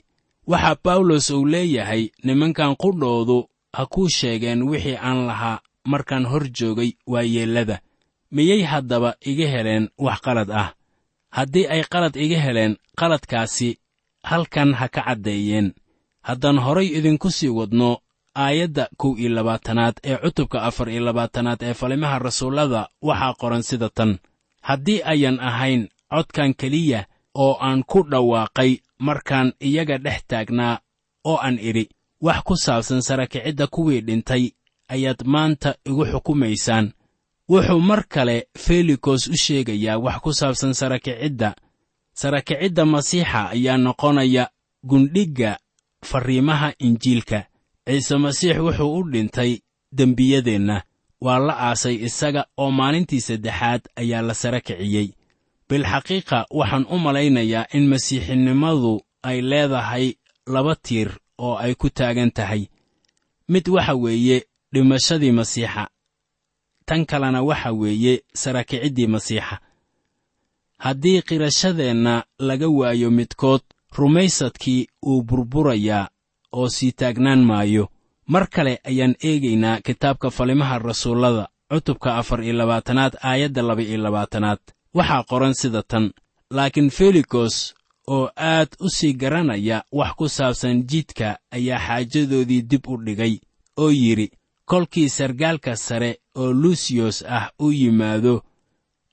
Waxaa 0.50 0.80
bawlos 0.84 1.30
uu 1.30 1.44
leeyahay 1.52 2.02
nimankan 2.26 2.72
qudhoodu 2.82 3.38
ha 3.76 3.82
kuu 3.92 4.08
sheegeen 4.18 4.60
wixii 4.70 4.98
aan 5.08 5.20
lahaa 5.28 5.62
markaan 5.92 6.24
hor 6.30 6.44
joogay 6.58 6.90
waayeellada. 7.12 7.76
Miyay 8.34 8.62
haddaba 8.72 9.10
iga 9.30 9.46
heleen 9.54 9.84
wax 10.04 10.18
qalad 10.26 10.50
ah? 10.62 10.68
Haddii 11.36 11.66
ay 11.74 11.82
qalad 11.92 12.14
iga 12.24 12.38
heleen 12.46 12.72
qaladkaasi 12.98 13.78
halkan 14.30 14.70
ha 14.78 14.88
ka 14.88 15.02
caddeeyeen. 15.06 15.68
Haddaan 16.28 16.58
horay 16.64 16.88
idinku 16.98 17.30
sii 17.30 17.48
wadno 17.58 17.90
aayadda 18.44 18.84
kow 19.00 19.12
iyo 19.18 19.28
labaatanaad 19.36 19.94
ee 20.04 20.16
cutubka 20.22 20.58
afar 20.68 20.88
iyo 20.90 21.02
labaatanaad 21.08 21.60
ee 21.62 21.74
falimaha 21.74 22.18
rasuullada 22.18 22.88
waxaa 23.02 23.34
qoran 23.40 23.62
sida 23.62 23.88
tan. 23.88 24.18
Haddii 24.68 25.00
ayan 25.12 25.40
ahayn 25.40 25.88
codkan 26.12 26.54
keliya 26.54 27.00
oo 27.34 27.56
aan 27.60 27.82
ku 27.90 28.02
dhawaaqay 28.10 28.72
markaan 29.06 29.52
iyaga 29.68 29.98
dhex 30.04 30.20
taagnaa 30.30 30.78
oo 31.24 31.36
aan 31.46 31.58
idhi 31.68 31.84
wax 32.20 32.38
ku 32.46 32.54
saabsan 32.56 33.02
sarakicidda 33.02 33.66
kuwii 33.66 34.00
dhintay 34.06 34.44
ayaad 34.88 35.20
maanta 35.24 35.74
igu 35.88 36.04
xukumaysaan. 36.12 36.92
Wuxuu 37.50 37.80
mar 37.80 38.04
kale 38.08 38.36
felikos 38.64 39.26
u 39.26 39.36
sheegayaa 39.44 39.98
wax 39.98 40.16
ku 40.24 40.32
saabsan 40.32 40.74
sarakicidda 40.74 41.54
sarakicidda 42.20 42.84
masiixa 42.86 43.50
ayaa 43.50 43.76
noqonaya 43.76 44.44
gundhigga 44.90 45.58
farriimaha 46.04 46.72
injiilka 46.78 47.44
ciise 47.88 48.16
masiix 48.24 48.56
wuxuu 48.64 48.96
u 48.98 49.10
dhintay 49.12 49.52
dembiyadeenna. 49.98 50.76
Waa 51.20 51.38
la 51.38 51.54
aasay 51.68 51.94
isaga 52.06 52.42
oo 52.62 52.70
maalintii 52.70 53.20
saddexaad 53.20 53.82
ayaa 54.00 54.22
la 54.28 54.34
sara 54.34 54.60
kiciyey. 54.66 55.08
Bilxaqiiqa 55.68 56.38
waxaan 56.58 56.86
u 56.90 56.96
malaynayaa 57.04 57.66
in 57.76 57.84
masiixinimadu 57.92 58.94
ay 59.22 59.38
leedahay 59.50 60.06
laba 60.54 60.74
tiir 60.84 61.10
oo 61.38 61.54
ay 61.64 61.74
ku 61.74 61.88
taagan 61.90 62.30
tahay. 62.30 62.62
Mid 63.48 63.68
waxa 63.68 63.94
weeye 63.94 64.38
dhimashadii 64.72 65.32
masiixa. 65.38 65.84
Tan 66.86 67.06
kalena 67.10 67.40
waxa 67.42 67.70
weeye 67.80 68.14
sarakiciddii 68.40 69.06
masiixa. 69.14 69.56
Haddii 70.84 71.22
qirashadeenna 71.28 72.24
laga 72.38 72.68
waayo 72.68 73.10
midkood 73.10 73.60
rumaysadkii 73.96 74.86
wuu 75.02 75.22
burburayaa 75.22 76.08
oo 76.52 76.68
sii 76.68 76.92
taagnaan 76.92 77.42
maayo. 77.44 77.88
Mar 78.26 78.46
kale 78.50 78.80
ayaan 78.84 79.14
eegaynaa 79.24 79.80
kitaabka 79.80 80.30
falimaha 80.30 80.78
rasuullada 80.78 81.48
cutubka 81.72 82.16
afar 82.16 82.44
iyo 82.44 82.52
labaatanaad 82.52 83.14
aayadda 83.22 83.62
laba 83.62 83.82
iyo 83.82 83.98
labaatanaad. 84.02 84.58
Waxaa 84.94 85.22
qoran 85.30 85.54
sida 85.54 85.82
tan 85.82 86.10
laakiin 86.50 86.90
felikos 86.90 87.74
oo 88.06 88.30
aad 88.36 88.68
u 88.80 88.88
sii 88.90 89.12
garanaya 89.14 89.82
wax 89.92 90.12
ku 90.16 90.28
saabsan 90.28 90.82
jidka 90.90 91.38
ayaa 91.50 91.78
xaajadoodii 91.86 92.62
dib 92.62 92.86
u 92.88 92.96
dhigay 93.04 93.34
oo 93.76 93.90
yidhi 93.90 94.30
kolkii 94.64 95.08
sargaalka 95.08 95.76
sare 95.76 96.18
oo 96.34 96.52
luusiyos 96.52 97.24
ah 97.28 97.50
u 97.58 97.70
yimaado 97.72 98.42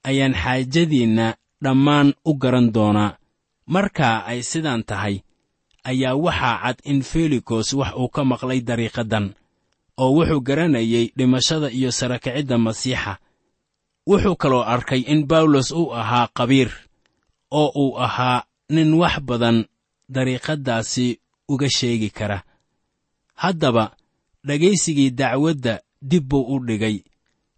ayaan 0.04 0.34
xaajadiinna 0.34 1.36
dhammaan 1.64 2.14
u 2.26 2.34
garan 2.34 2.72
doonaa 2.74 3.18
markaa 3.68 4.26
ay 4.26 4.44
sidaan 4.44 4.84
tahay 4.84 5.20
ayaa 5.90 6.16
waxaa 6.26 6.58
cad 6.64 6.78
in 6.92 7.00
felikos 7.12 7.68
wax 7.80 7.92
uu 8.02 8.10
ka 8.16 8.22
maqlay 8.32 8.60
dariiqaddan 8.68 9.26
oo 10.02 10.12
wuxuu 10.18 10.42
garanayay 10.48 11.06
dhimashada 11.18 11.68
iyo 11.78 11.92
sarakicidda 12.00 12.58
masiixa. 12.66 13.14
Wuxuu 14.10 14.36
kaloo 14.42 14.64
arkay 14.74 15.02
in 15.12 15.22
bawlos 15.30 15.72
uu 15.72 15.94
ahaa 16.00 16.28
qabiir 16.38 16.70
oo 17.60 17.70
uu 17.84 17.98
ahaa 18.06 18.44
nin 18.76 18.94
wax 19.02 19.16
badan 19.28 19.58
dariiqaddaasi 20.14 21.08
uga 21.52 21.70
sheegi 21.78 22.10
kara. 22.18 22.44
Haddaba 23.42 23.96
dhegaysigii 24.48 25.10
dacwadda 25.20 25.82
dib 26.02 26.24
buu 26.30 26.44
u 26.56 26.60
dhigay 26.68 26.98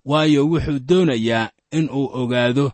waayo 0.05 0.41
wuxuu 0.51 0.79
doonayaa 0.79 1.49
in 1.71 1.89
uu 1.89 2.07
ogaado 2.21 2.65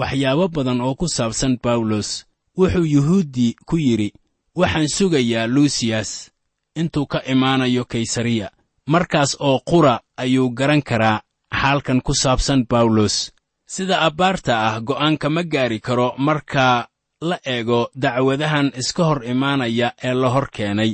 waxyaabo 0.00 0.48
badan 0.48 0.80
oo 0.80 0.94
ku 0.94 1.06
saabsan 1.08 1.58
bawlos 1.62 2.24
wuxuu 2.58 2.84
yuhuuddii 2.94 3.56
ku 3.66 3.76
yidhi 3.78 4.12
waxaan 4.56 4.88
sugayaa 4.88 5.46
luusiyas 5.46 6.30
intuu 6.76 7.06
ka 7.06 7.22
imaanayo 7.26 7.84
kaysariya. 7.84 8.50
Markaas 8.86 9.36
oo 9.40 9.60
qura 9.70 10.00
ayuu 10.16 10.50
garan 10.50 10.82
karaa 10.82 11.20
xaalkan 11.60 12.00
ku 12.00 12.14
saabsan 12.14 12.64
bawlos 12.70 13.32
sida 13.66 14.00
abbaarta 14.00 14.52
ah 14.68 14.80
go'aanka 14.80 15.28
ma 15.30 15.42
gaari 15.42 15.80
karo 15.80 16.14
marka 16.18 16.88
la 17.20 17.36
eego 17.44 17.90
dacwadahan 17.94 18.72
iska 18.80 19.04
hor 19.04 19.24
imaanaya 19.24 19.92
ee 20.04 20.14
la 20.14 20.28
hor 20.28 20.48
keenay. 20.50 20.92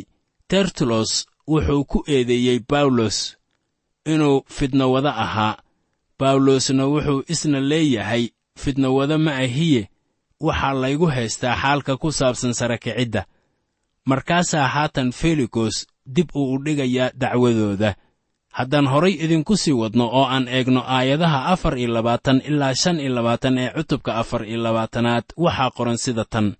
Tertulos 0.48 1.26
wuxuu 1.48 1.84
ku 1.84 1.98
eedeeyey 2.06 2.58
bawlos 2.70 3.36
inuu 4.06 4.44
fidnowado 4.56 5.08
ahaa. 5.08 5.56
Bawlosna 6.18 6.86
wuxuu 6.86 7.22
isna 7.28 7.60
leeyahay 7.60 8.28
fidnowado 8.58 9.18
ma 9.18 9.32
ahiye 9.36 9.88
waxaa 10.40 10.74
laygu 10.82 11.06
haystaa 11.06 11.56
xaalka 11.62 11.96
ku 11.96 12.12
saabsan 12.12 12.54
sarakicidda 12.54 13.26
markaasaa 14.04 14.68
haatan 14.68 15.12
felikos 15.12 15.86
dib 16.16 16.28
uu 16.34 16.54
u 16.54 16.58
dhigayaa 16.64 17.10
dacwadooda. 17.20 17.94
Haddaan 18.52 18.86
horay 18.86 19.12
idinku 19.24 19.56
sii 19.56 19.72
wadno 19.72 20.04
oo 20.12 20.24
aan 20.24 20.48
eegno 20.48 20.82
aayadaha 20.86 21.44
afar 21.52 21.78
iyo 21.78 21.88
labaatan 21.94 22.42
ilaa 22.48 22.74
shan 22.74 23.00
iyo 23.00 23.14
labaatan 23.14 23.58
ee 23.58 23.70
cutubka 23.76 24.14
afar 24.16 24.44
iyo 24.48 24.62
labaatanaad 24.62 25.24
waxaa 25.36 25.70
qoran 25.70 25.96
sida 25.98 26.24
tan. 26.24 26.56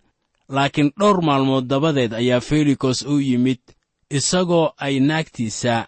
Laakiin 0.48 0.90
dhowr 1.00 1.22
maalmood 1.22 1.64
dabadeed 1.66 2.12
ayaa 2.12 2.40
felikos 2.40 3.02
u 3.02 3.18
yimid 3.20 3.60
isagoo 4.10 4.72
ay 4.76 5.00
naagtiisa 5.00 5.86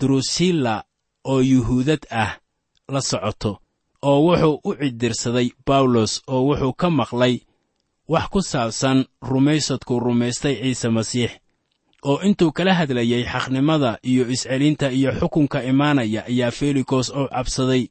drusilla 0.00 0.84
oo 1.24 1.40
yuhuudad 1.40 2.02
ah 2.10 2.36
la 2.88 3.00
socoto 3.00 3.58
oo 4.02 4.20
wuxuu 4.26 4.60
u 4.64 4.74
cidirsaday 4.74 5.48
bawlos 5.66 6.22
oo 6.28 6.42
wuxuu 6.48 6.72
ka 6.72 6.90
maqlay 6.90 7.34
wax 8.08 8.26
ku 8.32 8.42
saabsan 8.42 9.04
rumaysadkuu 9.22 10.00
rumaystay 10.00 10.54
ciise 10.62 10.88
masiix 10.88 11.30
oo 12.04 12.20
intuu 12.26 12.52
kala 12.52 12.74
hadlayay 12.74 13.24
xaqnimada 13.32 13.98
iyo 14.02 14.24
iscelinta 14.34 14.90
iyo 14.98 15.10
xukunka 15.20 15.58
imaanaya 15.70 16.20
ayaa 16.30 16.50
felikos 16.50 17.10
oo 17.10 17.28
cabsaday 17.28 17.88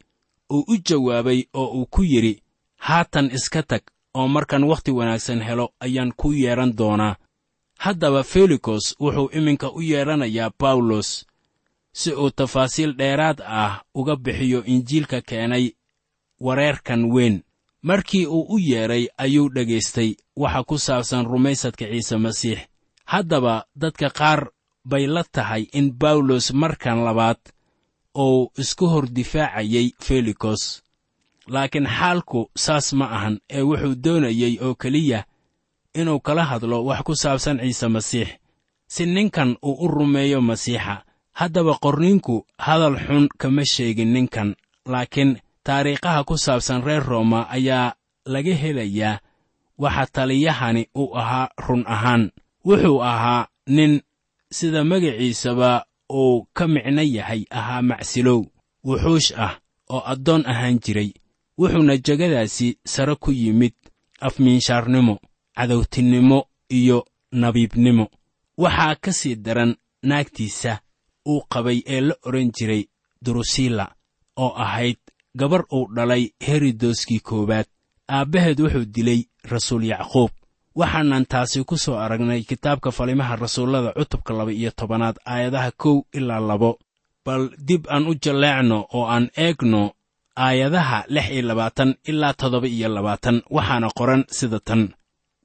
uu 0.55 0.63
u 0.67 0.75
jawaabay 0.87 1.43
oo 1.53 1.67
uu 1.77 1.85
ku 1.85 2.01
yidhi 2.03 2.41
haatan 2.77 3.31
iska 3.37 3.63
tag 3.63 3.81
oo 4.13 4.27
markaan 4.27 4.63
wakhti 4.63 4.91
wanaagsan 4.91 5.41
helo 5.47 5.65
ayaan 5.79 6.11
ku 6.17 6.31
yeedhan 6.33 6.73
doonaa. 6.77 7.15
Haddaba 7.79 8.23
felikos 8.23 8.95
wuxuu 8.99 9.29
iminka 9.37 9.67
u 9.71 9.81
yeedhanayaa 9.81 10.51
bawlos 10.59 11.25
si 11.93 12.11
uu 12.13 12.29
tafaasiil 12.31 12.93
dheeraad 12.97 13.41
ah 13.45 13.81
uga 13.93 14.15
bixiyo 14.15 14.63
injiilka 14.65 15.21
keenay 15.21 15.65
wareerkan 16.39 17.01
weyn 17.13 17.35
markii 17.81 18.25
uu 18.25 18.45
u 18.49 18.59
yeedhay 18.59 19.07
ayuu 19.17 19.49
dhegaystay 19.49 20.15
waxa 20.35 20.63
ku 20.63 20.77
saabsan 20.77 21.25
rumaysadka 21.25 21.85
ciise 21.85 22.17
masiix. 22.17 22.59
Haddaba 23.05 23.65
dadka 23.75 24.09
qaar 24.09 24.49
bay 24.85 25.07
la 25.07 25.23
tahay 25.23 25.63
in 25.73 25.91
bawlos 25.91 26.53
markan 26.53 27.03
labaad 27.05 27.37
uu 28.15 28.51
isku 28.57 28.85
hor 28.87 29.05
difaacayay 29.09 29.91
felikos. 30.01 30.83
Laakiin 31.47 31.87
xaalku 31.87 32.49
saas 32.55 32.93
ma 32.93 33.05
ahan 33.15 33.39
ee 33.49 33.61
wuxuu 33.61 33.95
doonayey 34.03 34.59
oo 34.61 34.75
keliya 34.75 35.23
inuu 35.95 36.19
kala 36.19 36.43
hadlo 36.45 36.85
wax 36.85 37.01
ku 37.07 37.15
saabsan 37.15 37.59
ciise 37.59 37.87
masiix. 37.87 38.27
Si 38.87 39.05
ninkan 39.05 39.57
uu 39.63 39.75
u 39.85 39.87
rumeeyo 39.87 40.41
masiixa 40.41 41.03
haddaba 41.39 41.73
qorniinku 41.83 42.45
hadal 42.57 42.95
xun 43.05 43.27
kama 43.37 43.63
sheegin 43.65 44.13
ninkan. 44.13 44.55
Laakiin 44.85 45.39
taariikhaha 45.67 46.23
ku 46.23 46.35
saabsan 46.39 46.79
reer 46.87 47.03
rooma 47.03 47.39
ayaa 47.55 47.95
laga 48.33 48.53
helayaa 48.63 49.19
waxa 49.83 50.05
taliyahani 50.15 50.83
uu 51.01 51.11
ahaa 51.21 51.49
run 51.67 51.83
ahaan. 51.95 52.23
Wuxuu 52.67 53.03
ahaa 53.03 53.47
nin 53.67 54.01
sida 54.57 54.83
magaciisaba 54.83 55.85
uu 56.19 56.47
ka 56.55 56.67
micno 56.67 57.01
yahay 57.03 57.41
ahaa 57.59 57.81
macsilow 57.89 58.41
wuxuush 58.87 59.29
ah 59.45 59.53
oo 59.93 60.01
addoon 60.11 60.43
ahaan 60.51 60.79
jiray 60.83 61.09
wuxuuna 61.59 61.97
jegadaasi 62.05 62.67
sare 62.93 63.15
ku 63.23 63.31
yimid 63.31 63.75
afmiinshaarnimo 64.27 65.15
cadowtinnimo 65.55 66.39
iyo 66.69 67.05
nabiibnimo. 67.31 68.05
Waxaa 68.57 68.95
ka 69.03 69.11
sii 69.19 69.35
daran 69.35 69.75
naagtiisa 70.03 70.79
uu 71.27 71.41
qabay 71.51 71.79
ee 71.93 72.01
la 72.07 72.15
odhan 72.27 72.51
jiray 72.55 72.83
durusilla 73.23 73.85
oo 74.43 74.53
ahayd 74.65 74.97
gabar 75.39 75.63
uu 75.75 75.85
dhalay 75.95 76.23
herodoskii 76.47 77.19
koowaad. 77.27 77.67
Aabbaheed 78.15 78.59
wuxuu 78.63 78.85
dilay 78.95 79.21
rasuul 79.51 79.83
yacquub. 79.91 80.31
Waxaanan 80.79 81.25
taasi 81.31 81.63
ku 81.69 81.75
soo 81.83 81.97
aragnay 82.03 82.41
kitaabka 82.49 82.91
falimaha 82.97 83.35
rasuullada 83.35 83.91
cutubka 83.97 84.33
laba 84.33 84.51
iyo 84.51 84.71
tobanaad 84.79 85.17
aayadaha 85.25 85.71
kow 85.81 85.97
ilaa 86.17 86.39
labo. 86.49 86.71
Bal 87.25 87.43
dib 87.67 87.83
aan 87.93 88.07
u 88.07 88.13
jalleecno 88.23 88.77
oo 88.97 89.05
aan 89.13 89.25
eegno 89.45 89.81
aayadaha 90.45 90.99
lix 91.13 91.27
iyo 91.33 91.41
labaatan 91.49 91.95
ilaa 92.09 92.33
toddoba 92.39 92.67
iyo 92.67 92.87
labaatan 92.95 93.37
waxaana 93.55 93.89
qoran 93.97 94.23
sida 94.37 94.59
tan. 94.67 94.83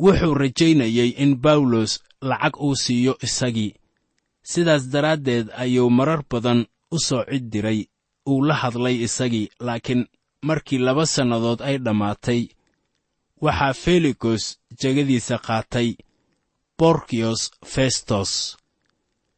Wuxuu 0.03 0.35
rajaynayey 0.35 1.09
in 1.23 1.33
bawlos 1.45 1.93
lacag 2.29 2.55
uu 2.61 2.75
siiyo 2.83 3.13
isagii. 3.27 3.75
Sidaas 4.51 4.85
daraaddeed 4.93 5.47
ayuu 5.63 5.91
marar 5.91 6.23
badan 6.31 6.61
u 6.91 6.99
soo 6.99 7.25
cid 7.31 7.45
diray 7.53 7.81
uu 8.31 8.43
la 8.49 8.55
hadlay 8.55 8.97
isagii 9.07 9.51
laakiin 9.67 10.07
markii 10.43 10.79
laba 10.79 11.07
sannadood 11.07 11.61
ay 11.69 11.77
dhammaatay 11.85 12.43
waxaa 13.45 13.75
felikos 13.85 14.43
jegadiisa 14.81 15.37
qaatay 15.47 15.89
borkiyos 16.79 17.51
festos. 17.73 18.57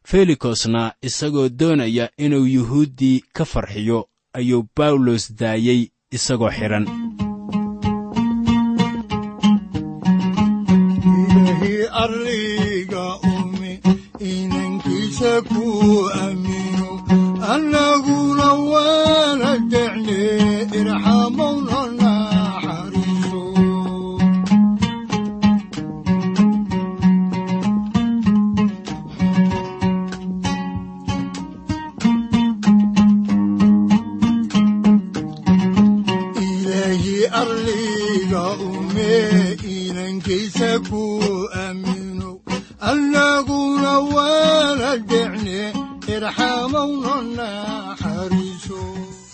Felikosna 0.09 0.92
isagoo 1.03 1.49
doonaya 1.59 2.09
inuu 2.25 2.47
yuhuuddii 2.55 3.25
ka 3.37 3.44
farxiyo 3.44 4.09
ayuu 4.38 4.62
bawlos 4.77 5.25
daayey 5.40 5.81
isagoo 6.16 6.51
xidhan 6.57 6.85
inankiisa 40.25 40.81
ku 40.89 41.21
aamino 41.53 42.41
annaguna 42.81 43.93
waana 44.15 44.97
decne 45.09 45.61
irxamowna 46.09 47.15
naxariiso 47.37 48.81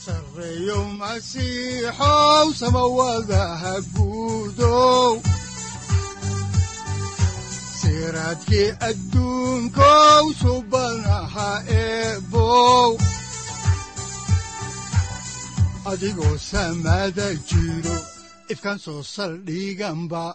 sarreeyo 0.04 0.78
masiixow 0.98 2.46
samawadaha 2.58 3.74
guudow 3.94 5.22
siraadkii 7.80 8.70
adduunkow 8.88 10.24
subanaha 10.42 11.50
eebow 11.70 12.90
adigoo 15.90 16.36
samada 16.50 17.34
jiro 17.48 17.96
ifkan 18.52 18.78
soo 18.78 19.02
saldhiganba 19.02 20.34